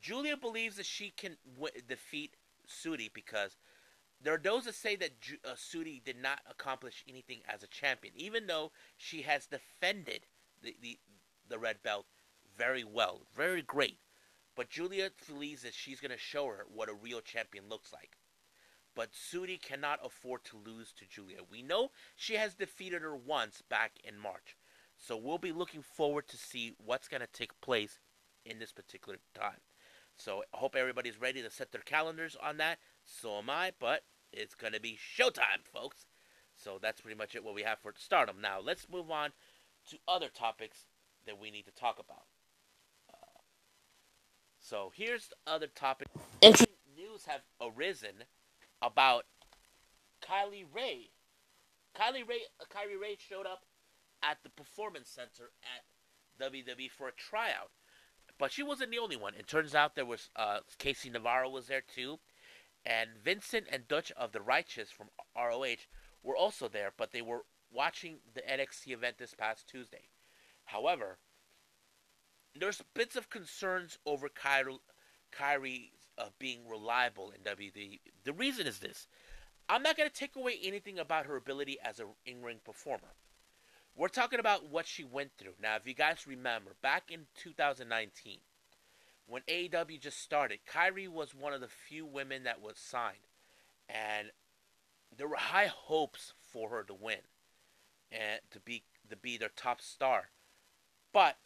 Giulia 0.00 0.36
believes 0.36 0.76
that 0.76 0.86
she 0.86 1.10
can 1.10 1.36
w- 1.54 1.80
defeat 1.86 2.36
Syuri 2.68 3.10
because 3.12 3.56
there 4.20 4.34
are 4.34 4.38
those 4.38 4.64
that 4.64 4.74
say 4.74 4.96
that 4.96 5.12
uh, 5.44 5.50
Syuri 5.50 6.02
did 6.02 6.20
not 6.20 6.40
accomplish 6.48 7.04
anything 7.08 7.40
as 7.48 7.62
a 7.62 7.68
champion, 7.68 8.14
even 8.16 8.46
though 8.46 8.72
she 8.96 9.22
has 9.22 9.46
defended 9.46 10.26
the, 10.62 10.76
the, 10.80 10.98
the 11.48 11.58
red 11.58 11.82
belt 11.82 12.06
very 12.56 12.84
well, 12.84 13.22
very 13.34 13.62
great. 13.62 13.98
But 14.56 14.70
Giulia 14.70 15.10
believes 15.26 15.62
that 15.62 15.74
she's 15.74 16.00
going 16.00 16.12
to 16.12 16.18
show 16.18 16.46
her 16.46 16.64
what 16.72 16.88
a 16.88 16.94
real 16.94 17.20
champion 17.20 17.68
looks 17.68 17.92
like. 17.92 18.16
But 18.94 19.10
Syuri 19.12 19.60
cannot 19.60 19.98
afford 20.04 20.44
to 20.44 20.56
lose 20.56 20.92
to 20.92 21.06
Giulia. 21.06 21.38
We 21.50 21.62
know 21.62 21.90
she 22.14 22.34
has 22.34 22.54
defeated 22.54 23.02
her 23.02 23.16
once 23.16 23.62
back 23.68 23.92
in 24.04 24.16
March. 24.16 24.56
So 24.96 25.16
we'll 25.16 25.38
be 25.38 25.52
looking 25.52 25.82
forward 25.82 26.28
to 26.28 26.36
see 26.36 26.74
what's 26.78 27.08
going 27.08 27.20
to 27.20 27.26
take 27.26 27.60
place 27.60 27.98
in 28.44 28.60
this 28.60 28.72
particular 28.72 29.18
time. 29.34 29.60
So 30.16 30.44
I 30.52 30.58
hope 30.58 30.76
everybody's 30.76 31.20
ready 31.20 31.42
to 31.42 31.50
set 31.50 31.72
their 31.72 31.80
calendars 31.80 32.36
on 32.40 32.56
that. 32.58 32.78
So 33.04 33.38
am 33.38 33.50
I, 33.50 33.72
but 33.78 34.04
it's 34.32 34.54
going 34.54 34.72
to 34.72 34.80
be 34.80 34.96
showtime, 34.96 35.64
folks. 35.64 36.06
So 36.56 36.78
that's 36.80 37.00
pretty 37.00 37.18
much 37.18 37.34
it 37.34 37.44
what 37.44 37.54
we 37.54 37.62
have 37.62 37.78
for 37.80 37.92
stardom. 37.96 38.36
Now 38.40 38.60
let's 38.60 38.88
move 38.88 39.10
on 39.10 39.30
to 39.90 39.98
other 40.06 40.28
topics 40.28 40.86
that 41.26 41.40
we 41.40 41.50
need 41.50 41.66
to 41.66 41.72
talk 41.72 41.98
about. 41.98 42.24
Uh, 43.12 43.40
so 44.60 44.92
here's 44.94 45.28
the 45.28 45.52
other 45.52 45.66
topic. 45.66 46.08
News 46.42 47.26
have 47.26 47.42
arisen 47.60 48.24
about 48.80 49.24
Kylie 50.22 50.64
Rae. 50.72 51.10
Kylie 51.98 52.26
Rae, 52.28 52.46
uh, 52.60 52.64
Kylie 52.72 53.00
Rae 53.00 53.16
showed 53.18 53.46
up 53.46 53.64
at 54.22 54.38
the 54.42 54.48
Performance 54.50 55.08
Center 55.08 55.50
at 55.62 55.84
WWE 56.40 56.90
for 56.90 57.08
a 57.08 57.12
tryout, 57.12 57.70
but 58.38 58.52
she 58.52 58.62
wasn't 58.62 58.90
the 58.90 58.98
only 58.98 59.16
one. 59.16 59.34
It 59.34 59.46
turns 59.46 59.74
out 59.74 59.94
there 59.94 60.06
was 60.06 60.30
uh, 60.36 60.60
Casey 60.78 61.10
Navarro 61.10 61.48
was 61.48 61.66
there 61.66 61.82
too, 61.82 62.18
and 62.84 63.10
Vincent 63.22 63.66
and 63.70 63.88
Dutch 63.88 64.12
of 64.12 64.32
the 64.32 64.40
Righteous 64.40 64.90
from 64.90 65.08
ROH 65.36 65.86
were 66.22 66.36
also 66.36 66.68
there, 66.68 66.92
but 66.96 67.12
they 67.12 67.22
were 67.22 67.42
watching 67.72 68.18
the 68.34 68.42
NXT 68.42 68.92
event 68.92 69.18
this 69.18 69.34
past 69.34 69.68
Tuesday. 69.68 70.08
However, 70.66 71.18
there's 72.54 72.82
bits 72.94 73.16
of 73.16 73.30
concerns 73.30 73.98
over 74.06 74.28
Kyrie, 74.28 74.78
Kyrie 75.30 75.92
uh, 76.16 76.28
being 76.38 76.68
reliable 76.68 77.32
in 77.32 77.42
WWE. 77.42 78.00
The 78.24 78.32
reason 78.32 78.66
is 78.66 78.78
this. 78.78 79.06
I'm 79.68 79.82
not 79.82 79.96
going 79.96 80.08
to 80.08 80.14
take 80.14 80.36
away 80.36 80.58
anything 80.62 80.98
about 80.98 81.26
her 81.26 81.36
ability 81.36 81.78
as 81.82 81.98
an 81.98 82.08
in-ring 82.26 82.60
performer. 82.64 83.14
We're 83.96 84.08
talking 84.08 84.40
about 84.40 84.68
what 84.68 84.86
she 84.86 85.04
went 85.04 85.30
through. 85.38 85.54
Now, 85.62 85.76
if 85.76 85.86
you 85.86 85.94
guys 85.94 86.26
remember, 86.26 86.72
back 86.82 87.10
in 87.10 87.26
2019, 87.36 88.38
when 89.26 89.42
AEW 89.42 90.00
just 90.00 90.20
started, 90.20 90.60
Kyrie 90.66 91.08
was 91.08 91.34
one 91.34 91.52
of 91.52 91.60
the 91.60 91.68
few 91.68 92.04
women 92.04 92.42
that 92.42 92.60
was 92.60 92.76
signed. 92.76 93.28
And 93.88 94.30
there 95.16 95.28
were 95.28 95.36
high 95.36 95.70
hopes 95.72 96.32
for 96.40 96.70
her 96.70 96.82
to 96.82 96.94
win 96.94 97.20
and 98.10 98.40
to 98.50 98.60
be 98.60 98.82
to 99.08 99.16
be 99.16 99.36
their 99.36 99.50
top 99.54 99.80
star. 99.80 100.30
But 101.12 101.36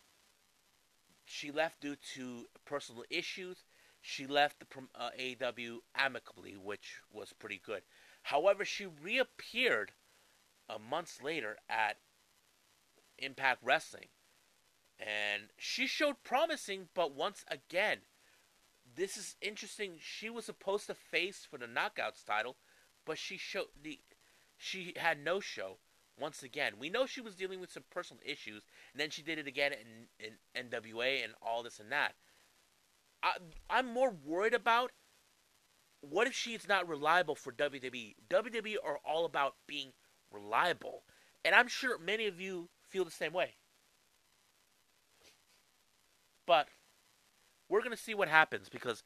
she 1.24 1.50
left 1.50 1.80
due 1.80 1.96
to 2.14 2.46
personal 2.64 3.04
issues. 3.10 3.64
She 4.00 4.26
left 4.26 4.60
the 4.60 4.66
uh, 4.94 5.10
AEW 5.18 5.78
amicably, 5.94 6.56
which 6.56 7.00
was 7.12 7.32
pretty 7.32 7.60
good. 7.64 7.82
However, 8.22 8.64
she 8.64 8.86
reappeared 8.86 9.92
a 10.68 10.78
months 10.78 11.20
later 11.22 11.58
at 11.68 11.96
Impact 13.18 13.60
Wrestling. 13.62 14.08
And 14.98 15.44
she 15.56 15.86
showed 15.86 16.24
promising, 16.24 16.88
but 16.94 17.14
once 17.14 17.44
again, 17.48 17.98
this 18.96 19.16
is 19.16 19.36
interesting. 19.40 19.92
She 20.00 20.28
was 20.28 20.44
supposed 20.44 20.86
to 20.86 20.94
face 20.94 21.46
for 21.48 21.58
the 21.58 21.66
Knockouts 21.66 22.24
title, 22.24 22.56
but 23.04 23.18
she 23.18 23.36
showed 23.36 23.68
the 23.80 24.00
she 24.56 24.92
had 24.96 25.22
no 25.22 25.38
show 25.38 25.78
once 26.18 26.42
again. 26.42 26.74
We 26.80 26.90
know 26.90 27.06
she 27.06 27.20
was 27.20 27.36
dealing 27.36 27.60
with 27.60 27.70
some 27.70 27.84
personal 27.90 28.20
issues, 28.24 28.64
and 28.92 29.00
then 29.00 29.10
she 29.10 29.22
did 29.22 29.38
it 29.38 29.46
again 29.46 29.72
in, 29.72 30.26
in 30.54 30.70
NWA 30.70 31.22
and 31.22 31.34
all 31.40 31.62
this 31.62 31.78
and 31.78 31.92
that. 31.92 32.14
I, 33.22 33.34
I'm 33.70 33.92
more 33.92 34.10
worried 34.24 34.54
about 34.54 34.90
what 36.00 36.26
if 36.26 36.34
she's 36.34 36.68
not 36.68 36.88
reliable 36.88 37.34
for 37.34 37.52
WWE? 37.52 38.16
WWE 38.28 38.76
are 38.84 38.98
all 39.04 39.24
about 39.24 39.54
being 39.66 39.92
reliable, 40.32 41.02
and 41.44 41.54
I'm 41.54 41.68
sure 41.68 41.98
many 41.98 42.26
of 42.26 42.40
you 42.40 42.68
feel 42.88 43.04
the 43.04 43.10
same 43.10 43.32
way. 43.32 43.54
But 46.46 46.68
we're 47.68 47.82
gonna 47.82 47.96
see 47.96 48.14
what 48.14 48.28
happens 48.28 48.68
because 48.68 49.02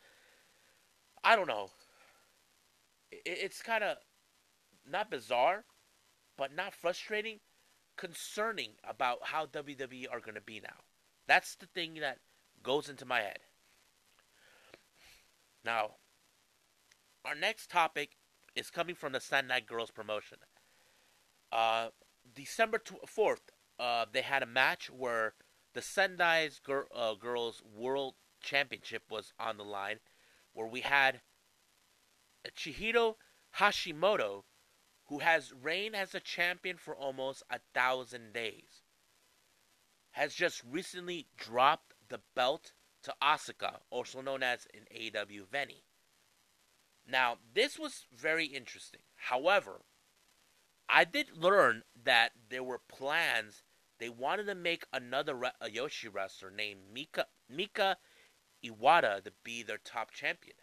I 1.25 1.37
don't 1.37 1.49
know. 1.49 1.71
It's 3.11 3.63
kind 3.63 3.85
of 3.85 3.99
not 4.89 5.11
bizarre, 5.11 5.65
but 6.37 6.55
not 6.55 6.75
frustrating, 6.75 7.41
concerning 7.97 8.71
about 8.89 9.19
how 9.23 9.47
WWE 9.47 10.07
are 10.11 10.21
going 10.21 10.35
to 10.35 10.41
be 10.41 10.61
now. 10.61 10.81
That's 11.27 11.55
the 11.55 11.67
thing 11.67 11.95
that 12.01 12.19
goes 12.63 12.89
into 12.89 13.05
my 13.05 13.21
head. 13.21 13.39
Now, 15.65 15.93
our 17.25 17.35
next 17.35 17.71
topic 17.71 18.17
is 18.57 18.71
coming 18.71 18.95
from 18.95 19.13
the 19.13 19.21
Sendai 19.21 19.61
Girls 19.61 19.91
promotion. 19.91 20.39
Uh, 21.53 21.89
December 22.35 22.79
4th, 22.79 23.51
uh, 23.79 24.07
they 24.11 24.23
had 24.23 24.43
a 24.43 24.47
match 24.47 24.91
where 24.91 25.35
the 25.75 25.81
Sendai's 25.81 26.59
gir- 26.59 26.89
uh, 26.95 27.15
Girls 27.15 27.63
World 27.63 28.15
Championship 28.41 29.05
was 29.11 29.33
on 29.39 29.57
the 29.57 29.65
line, 29.65 30.01
where 30.53 30.67
we 30.67 30.81
had 30.81 31.21
Chihiro 32.57 33.17
Hashimoto 33.59 34.45
who 35.13 35.19
has 35.19 35.53
reigned 35.53 35.95
as 35.95 36.15
a 36.15 36.21
champion 36.21 36.79
for 36.79 36.97
almost 36.97 37.43
a 37.51 37.61
thousand 37.75 38.33
days, 38.33 38.81
has 40.13 40.35
just 40.35 40.63
recently 40.65 41.27
dropped 41.37 41.93
the 42.09 42.21
belt 42.35 42.73
to 43.03 43.15
Asuka, 43.23 43.81
also 43.91 44.23
known 44.23 44.43
as 44.43 44.67
an 44.73 44.87
AEW 44.91 45.47
Veny. 45.47 45.83
Now, 47.07 47.37
this 47.53 47.79
was 47.79 48.07
very 48.11 48.47
interesting. 48.47 49.03
However, 49.17 49.83
I 50.89 51.05
did 51.05 51.37
learn 51.37 51.85
that 52.05 52.33
there 52.49 52.63
were 52.63 52.79
plans. 52.79 53.63
They 53.99 54.09
wanted 54.09 54.45
to 54.45 54.55
make 54.55 54.85
another 54.93 55.35
re- 55.35 55.51
a 55.61 55.69
Joshi 55.69 56.13
wrestler 56.13 56.51
named 56.51 56.81
Mika 56.93 57.27
Mika 57.49 57.99
Iwata 58.65 59.23
to 59.25 59.33
be 59.43 59.63
their 59.63 59.79
top 59.79 60.11
champion, 60.11 60.57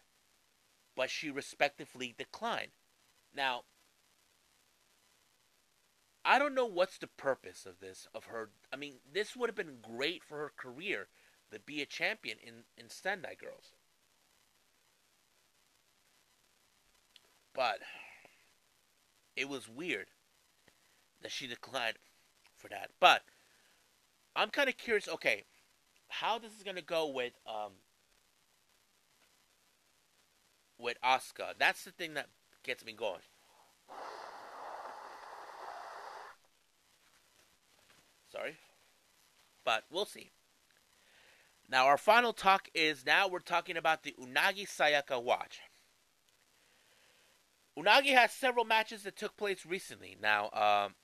but 0.95 1.09
she 1.09 1.29
respectively 1.29 2.13
declined. 2.17 2.71
Now, 3.33 3.63
I 6.23 6.37
don't 6.37 6.55
know 6.55 6.65
what's 6.65 6.97
the 6.97 7.07
purpose 7.07 7.65
of 7.65 7.79
this 7.79 8.07
of 8.13 8.25
her. 8.25 8.51
I 8.71 8.75
mean, 8.75 8.99
this 9.11 9.35
would 9.35 9.49
have 9.49 9.55
been 9.55 9.79
great 9.81 10.23
for 10.23 10.37
her 10.37 10.51
career 10.55 11.07
to 11.51 11.59
be 11.59 11.81
a 11.81 11.85
champion 11.85 12.37
in 12.39 12.65
in 12.77 12.89
Sendai 12.89 13.35
Girls. 13.35 13.73
But 17.53 17.79
it 19.39 19.47
was 19.47 19.69
weird 19.69 20.07
that 21.21 21.31
she 21.31 21.47
declined 21.47 21.97
for 22.57 22.67
that. 22.67 22.91
But 22.99 23.23
I'm 24.35 24.49
kind 24.49 24.69
of 24.69 24.77
curious. 24.77 25.07
Okay, 25.07 25.43
how 26.09 26.37
this 26.37 26.51
is 26.55 26.63
gonna 26.63 26.81
go 26.81 27.07
with 27.07 27.33
um 27.47 27.71
with 30.77 30.97
Oscar? 31.01 31.53
That's 31.57 31.85
the 31.85 31.91
thing 31.91 32.13
that 32.15 32.27
gets 32.63 32.83
me 32.83 32.93
going. 32.93 33.21
Sorry. 38.31 38.57
But 39.65 39.85
we'll 39.89 40.05
see. 40.05 40.31
Now, 41.69 41.85
our 41.85 41.97
final 41.97 42.33
talk 42.33 42.67
is 42.73 43.05
now 43.05 43.27
we're 43.27 43.39
talking 43.39 43.77
about 43.77 44.03
the 44.03 44.15
Unagi 44.19 44.67
Sayaka 44.67 45.21
watch. 45.21 45.59
Unagi 47.79 48.13
has 48.13 48.31
several 48.31 48.65
matches 48.65 49.03
that 49.03 49.15
took 49.15 49.37
place 49.37 49.65
recently. 49.65 50.17
Now, 50.21 50.49
um, 50.51 50.95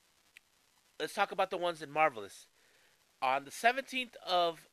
let's 1.00 1.14
talk 1.14 1.32
about 1.32 1.50
the 1.50 1.58
ones 1.58 1.82
in 1.82 1.90
Marvelous. 1.90 2.48
On 3.22 3.46
the 3.46 3.52
17th 3.52 4.16
of, 4.28 4.68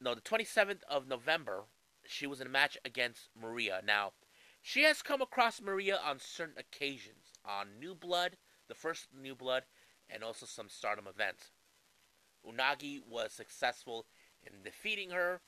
no, 0.00 0.14
the 0.14 0.20
27th 0.20 0.82
of 0.90 1.06
November, 1.06 1.64
she 2.04 2.26
was 2.26 2.40
in 2.40 2.48
a 2.48 2.50
match 2.50 2.76
against 2.84 3.28
Maria. 3.40 3.80
Now, 3.86 4.12
she 4.62 4.82
has 4.82 5.00
come 5.00 5.22
across 5.22 5.60
Maria 5.60 5.96
on 6.04 6.18
certain 6.18 6.56
occasions 6.58 7.34
on 7.44 7.78
New 7.78 7.94
Blood, 7.94 8.36
the 8.66 8.74
first 8.74 9.08
New 9.16 9.36
Blood, 9.36 9.62
and 10.10 10.24
also 10.24 10.46
some 10.46 10.68
Stardom 10.68 11.06
events. 11.06 11.52
Unagi 12.44 13.00
was 13.08 13.32
successful 13.32 14.06
in 14.42 14.62
defeating 14.64 15.10
her. 15.10 15.40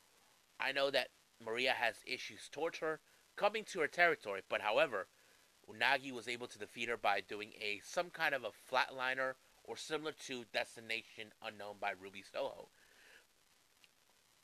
I 0.61 0.71
know 0.71 0.91
that 0.91 1.09
Maria 1.45 1.73
has 1.73 1.97
issues 2.07 2.49
towards 2.49 2.79
her 2.79 3.01
coming 3.37 3.65
to 3.65 3.81
her 3.81 3.89
territory, 3.89 4.43
but 4.49 4.63
however, 4.63 5.09
Unagi 5.71 6.13
was 6.13 6.29
able 6.29 6.47
to 6.47 6.59
defeat 6.59 6.89
her 6.89 6.97
by 6.97 7.21
doing 7.21 7.53
a 7.61 7.81
some 7.85 8.11
kind 8.11 8.35
of 8.35 8.45
a 8.45 8.51
flatliner 8.73 9.35
or 9.65 9.77
similar 9.77 10.13
to 10.27 10.45
Destination 10.53 11.33
Unknown 11.43 11.77
by 11.81 11.93
Ruby 12.01 12.23
Soho. 12.33 12.69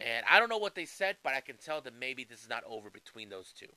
And 0.00 0.26
I 0.28 0.40
don't 0.40 0.48
know 0.48 0.58
what 0.58 0.74
they 0.74 0.84
said, 0.84 1.16
but 1.22 1.34
I 1.34 1.40
can 1.40 1.56
tell 1.56 1.80
that 1.82 1.94
maybe 1.98 2.24
this 2.24 2.42
is 2.42 2.48
not 2.48 2.64
over 2.66 2.90
between 2.90 3.28
those 3.28 3.52
two. 3.52 3.68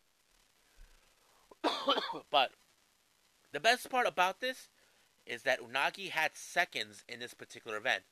but 2.32 2.52
the 3.52 3.60
best 3.60 3.90
part 3.90 4.08
about 4.08 4.42
this 4.42 4.70
is 5.26 5.44
that 5.44 5.62
Unagi 5.62 6.10
had 6.10 6.36
seconds 6.36 7.04
in 7.08 7.20
this 7.20 7.34
particular 7.34 7.78
event. 7.78 8.04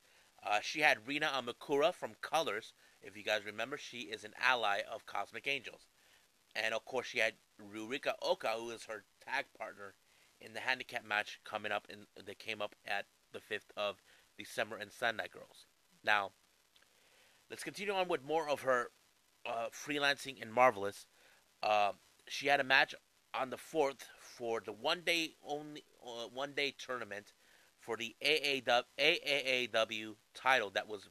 Uh, 0.46 0.60
she 0.62 0.82
had 0.82 1.08
Rina 1.08 1.28
Amakura 1.28 1.94
from 1.94 2.16
Colors. 2.22 2.74
If 3.02 3.16
you 3.18 3.24
guys 3.24 3.46
remember, 3.46 3.78
she 3.78 4.02
is 4.02 4.24
an 4.24 4.34
ally 4.40 4.82
of 4.92 5.06
Cosmic 5.06 5.48
Angels. 5.48 5.88
And 6.56 6.74
of 6.74 6.86
course, 6.86 7.08
she 7.08 7.20
had 7.20 7.34
Yurika 7.62 8.14
Oka, 8.22 8.50
who 8.58 8.72
is 8.72 8.86
her 8.86 9.04
tag 9.26 9.46
partner 9.58 9.96
in 10.40 10.54
the 10.54 10.60
handicap 10.60 11.06
match 11.06 11.40
coming 11.44 11.72
up 11.72 11.88
and 11.90 12.06
they 12.26 12.36
came 12.36 12.62
up 12.62 12.76
at 12.86 13.06
the 13.32 13.40
5th 13.40 13.72
of 13.76 14.02
December 14.38 14.78
in 14.78 14.90
Sendai 14.90 15.28
Girls. 15.28 15.66
Now, 16.04 16.32
let's 17.50 17.64
continue 17.64 17.94
on 17.94 18.08
with 18.08 18.24
more 18.24 18.50
of 18.50 18.62
her 18.62 18.92
uh, 19.46 19.68
freelancing 19.72 20.42
in 20.42 20.52
Marvelous. 20.52 21.08
Uh, 21.62 21.94
she 22.28 22.48
had 22.48 22.60
a 22.60 22.64
match 22.64 22.94
on 23.34 23.50
the 23.50 23.58
4th 23.58 24.02
for 24.20 24.62
the 24.64 24.72
one 24.72 25.02
day 25.06 25.36
only 25.46 25.84
uh, 26.06 26.28
one 26.34 26.54
day 26.54 26.74
tournament 26.78 27.34
for 27.80 27.98
the 27.98 28.16
AAW, 28.24 28.84
AAAW 28.98 30.16
title 30.34 30.70
that 30.72 30.88
was 30.88 31.10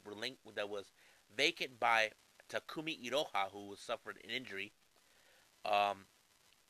that 0.55 0.69
was 0.69 0.91
vacant 1.35 1.79
by 1.79 2.11
Takumi 2.49 2.97
Iroha, 3.09 3.51
who 3.51 3.75
suffered 3.77 4.17
an 4.23 4.29
injury. 4.29 4.73
Um, 5.65 6.05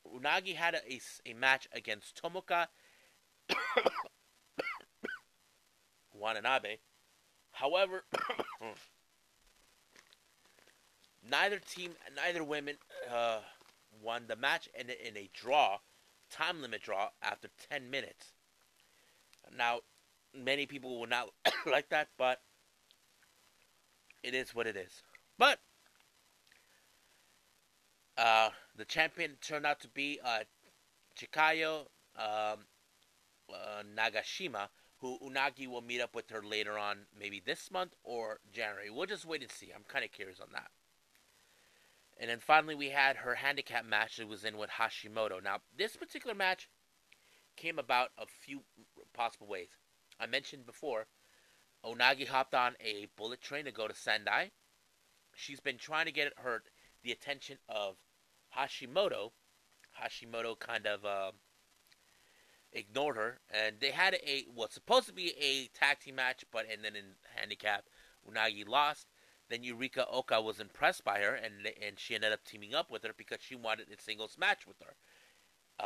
Unagi 0.06 0.54
had 0.54 0.74
a, 0.74 1.00
a, 1.28 1.34
match 1.34 1.66
against 1.72 2.20
Tomoka 2.22 2.68
Watanabe. 6.14 6.76
However, 7.52 8.04
neither 11.28 11.58
team, 11.58 11.92
neither 12.14 12.44
women 12.44 12.76
uh, 13.12 13.40
won 14.02 14.24
the 14.28 14.36
match 14.36 14.68
in, 14.78 14.90
in 14.90 15.16
a 15.16 15.30
draw, 15.32 15.78
time 16.30 16.60
limit 16.62 16.82
draw 16.82 17.08
after 17.22 17.48
10 17.70 17.90
minutes. 17.90 18.32
Now, 19.56 19.80
many 20.34 20.66
people 20.66 20.98
will 20.98 21.06
not 21.06 21.30
like 21.66 21.88
that, 21.90 22.08
but 22.18 22.40
it 24.22 24.34
is 24.34 24.54
what 24.54 24.66
it 24.66 24.76
is. 24.76 25.02
But 25.38 25.58
uh, 28.16 28.50
the 28.76 28.84
champion 28.84 29.32
turned 29.40 29.66
out 29.66 29.80
to 29.80 29.88
be 29.88 30.20
uh, 30.24 30.40
Chikayo 31.16 31.86
um, 32.16 32.66
uh, 33.52 33.82
Nagashima, 33.96 34.68
who 34.98 35.18
Unagi 35.18 35.66
will 35.66 35.82
meet 35.82 36.00
up 36.00 36.14
with 36.14 36.30
her 36.30 36.42
later 36.42 36.78
on, 36.78 37.06
maybe 37.18 37.42
this 37.44 37.70
month 37.70 37.94
or 38.02 38.40
January. 38.52 38.90
We'll 38.90 39.06
just 39.06 39.24
wait 39.24 39.42
and 39.42 39.50
see. 39.50 39.72
I'm 39.74 39.84
kind 39.86 40.04
of 40.04 40.12
curious 40.12 40.40
on 40.40 40.48
that. 40.52 40.70
And 42.18 42.30
then 42.30 42.38
finally, 42.38 42.74
we 42.74 42.90
had 42.90 43.16
her 43.16 43.34
handicap 43.34 43.84
match 43.84 44.16
that 44.16 44.28
was 44.28 44.44
in 44.44 44.56
with 44.56 44.70
Hashimoto. 44.70 45.42
Now, 45.42 45.58
this 45.76 45.96
particular 45.96 46.34
match 46.34 46.68
came 47.56 47.78
about 47.78 48.10
a 48.16 48.26
few 48.26 48.60
possible 49.12 49.48
ways. 49.48 49.68
I 50.20 50.26
mentioned 50.26 50.64
before, 50.64 51.06
Unagi 51.84 52.28
hopped 52.28 52.54
on 52.54 52.74
a 52.80 53.08
bullet 53.16 53.40
train 53.40 53.64
to 53.64 53.72
go 53.72 53.88
to 53.88 53.94
Sendai. 53.94 54.50
She's 55.34 55.60
been 55.60 55.76
trying 55.76 56.06
to 56.06 56.12
get 56.12 56.32
her 56.36 56.62
the 57.04 57.12
attention 57.12 57.58
of 57.68 57.96
Hashimoto. 58.56 59.30
Hashimoto 60.02 60.58
kind 60.58 60.86
of 60.86 61.04
uh, 61.04 61.30
ignored 62.72 63.16
her, 63.16 63.38
and 63.52 63.76
they 63.80 63.90
had 63.92 64.14
a 64.14 64.44
was 64.52 64.72
supposed 64.72 65.06
to 65.06 65.12
be 65.12 65.34
a 65.40 65.68
tag 65.78 66.00
team 66.00 66.16
match, 66.16 66.44
but 66.50 66.66
and 66.70 66.84
then 66.84 66.96
in 66.96 67.04
handicap, 67.36 67.84
Unagi 68.28 68.66
lost. 68.66 69.06
Then 69.48 69.62
Yurika 69.62 70.06
Oka 70.10 70.40
was 70.40 70.58
impressed 70.58 71.04
by 71.04 71.20
her, 71.20 71.34
and 71.34 71.52
and 71.80 71.98
she 71.98 72.14
ended 72.14 72.32
up 72.32 72.44
teaming 72.44 72.74
up 72.74 72.90
with 72.90 73.04
her 73.04 73.12
because 73.16 73.38
she 73.40 73.54
wanted 73.54 73.86
a 73.92 74.02
singles 74.02 74.36
match 74.38 74.66
with 74.66 74.78
her. 74.80 74.96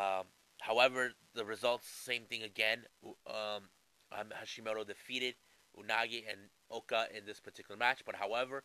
Um, 0.00 0.24
however, 0.60 1.12
the 1.34 1.44
results 1.44 1.88
same 1.88 2.22
thing 2.24 2.42
again. 2.42 2.84
Um, 3.26 3.68
Hashimoto 4.12 4.86
defeated 4.86 5.34
Unagi 5.76 6.24
and 6.30 6.50
Oka 6.70 7.08
in 7.14 7.26
this 7.26 7.40
particular 7.40 7.76
match, 7.76 8.02
but 8.06 8.14
however, 8.16 8.62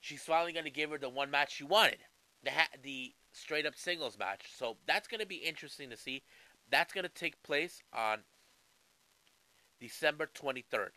she's 0.00 0.22
finally 0.22 0.52
going 0.52 0.64
to 0.64 0.70
give 0.70 0.90
her 0.90 0.98
the 0.98 1.08
one 1.08 1.30
match 1.30 1.54
she 1.54 1.64
wanted, 1.64 1.98
the 2.42 2.50
ha- 2.50 2.68
the 2.82 3.12
straight 3.32 3.66
up 3.66 3.76
singles 3.76 4.18
match. 4.18 4.46
So 4.56 4.76
that's 4.86 5.06
going 5.06 5.20
to 5.20 5.26
be 5.26 5.36
interesting 5.36 5.90
to 5.90 5.96
see. 5.96 6.22
That's 6.70 6.92
going 6.92 7.04
to 7.04 7.08
take 7.10 7.42
place 7.42 7.82
on 7.92 8.20
December 9.80 10.28
23rd. 10.34 10.90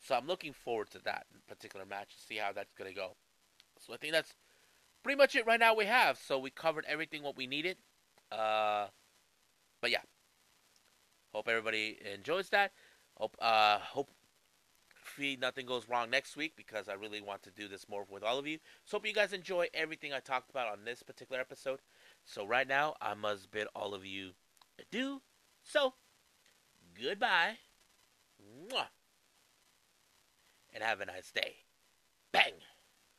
So 0.00 0.14
I'm 0.14 0.26
looking 0.26 0.52
forward 0.52 0.90
to 0.90 0.98
that 1.04 1.26
particular 1.46 1.84
match 1.84 2.16
to 2.16 2.22
see 2.22 2.36
how 2.36 2.52
that's 2.52 2.72
going 2.74 2.90
to 2.90 2.96
go. 2.96 3.16
So 3.78 3.92
I 3.92 3.96
think 3.96 4.12
that's 4.12 4.34
pretty 5.02 5.16
much 5.16 5.34
it 5.34 5.46
right 5.46 5.60
now 5.60 5.74
we 5.74 5.84
have. 5.86 6.18
So 6.18 6.38
we 6.38 6.50
covered 6.50 6.84
everything 6.88 7.22
what 7.22 7.36
we 7.36 7.46
needed. 7.46 7.76
Uh, 8.32 8.86
but 9.80 9.90
yeah, 9.90 10.02
hope 11.34 11.48
everybody 11.48 11.98
enjoys 12.14 12.48
that. 12.50 12.72
Hope 13.16 13.36
uh, 13.40 13.78
hope 13.78 14.10
nothing 15.20 15.66
goes 15.66 15.88
wrong 15.88 16.10
next 16.10 16.36
week 16.36 16.54
because 16.56 16.88
I 16.88 16.94
really 16.94 17.20
want 17.20 17.42
to 17.44 17.50
do 17.50 17.68
this 17.68 17.88
more 17.88 18.04
with 18.10 18.22
all 18.22 18.38
of 18.38 18.46
you. 18.46 18.58
So 18.84 18.96
hope 18.96 19.06
you 19.06 19.14
guys 19.14 19.32
enjoy 19.32 19.68
everything 19.74 20.12
I 20.12 20.20
talked 20.20 20.50
about 20.50 20.72
on 20.72 20.84
this 20.84 21.02
particular 21.02 21.40
episode. 21.40 21.80
So 22.24 22.46
right 22.46 22.66
now 22.66 22.94
I 23.00 23.14
must 23.14 23.50
bid 23.50 23.66
all 23.74 23.94
of 23.94 24.04
you 24.04 24.32
adieu. 24.78 25.20
So 25.62 25.94
goodbye. 27.00 27.58
Mwah. 28.40 28.86
And 30.72 30.82
have 30.82 31.00
a 31.00 31.06
nice 31.06 31.30
day. 31.30 31.56
Bang. 32.32 32.52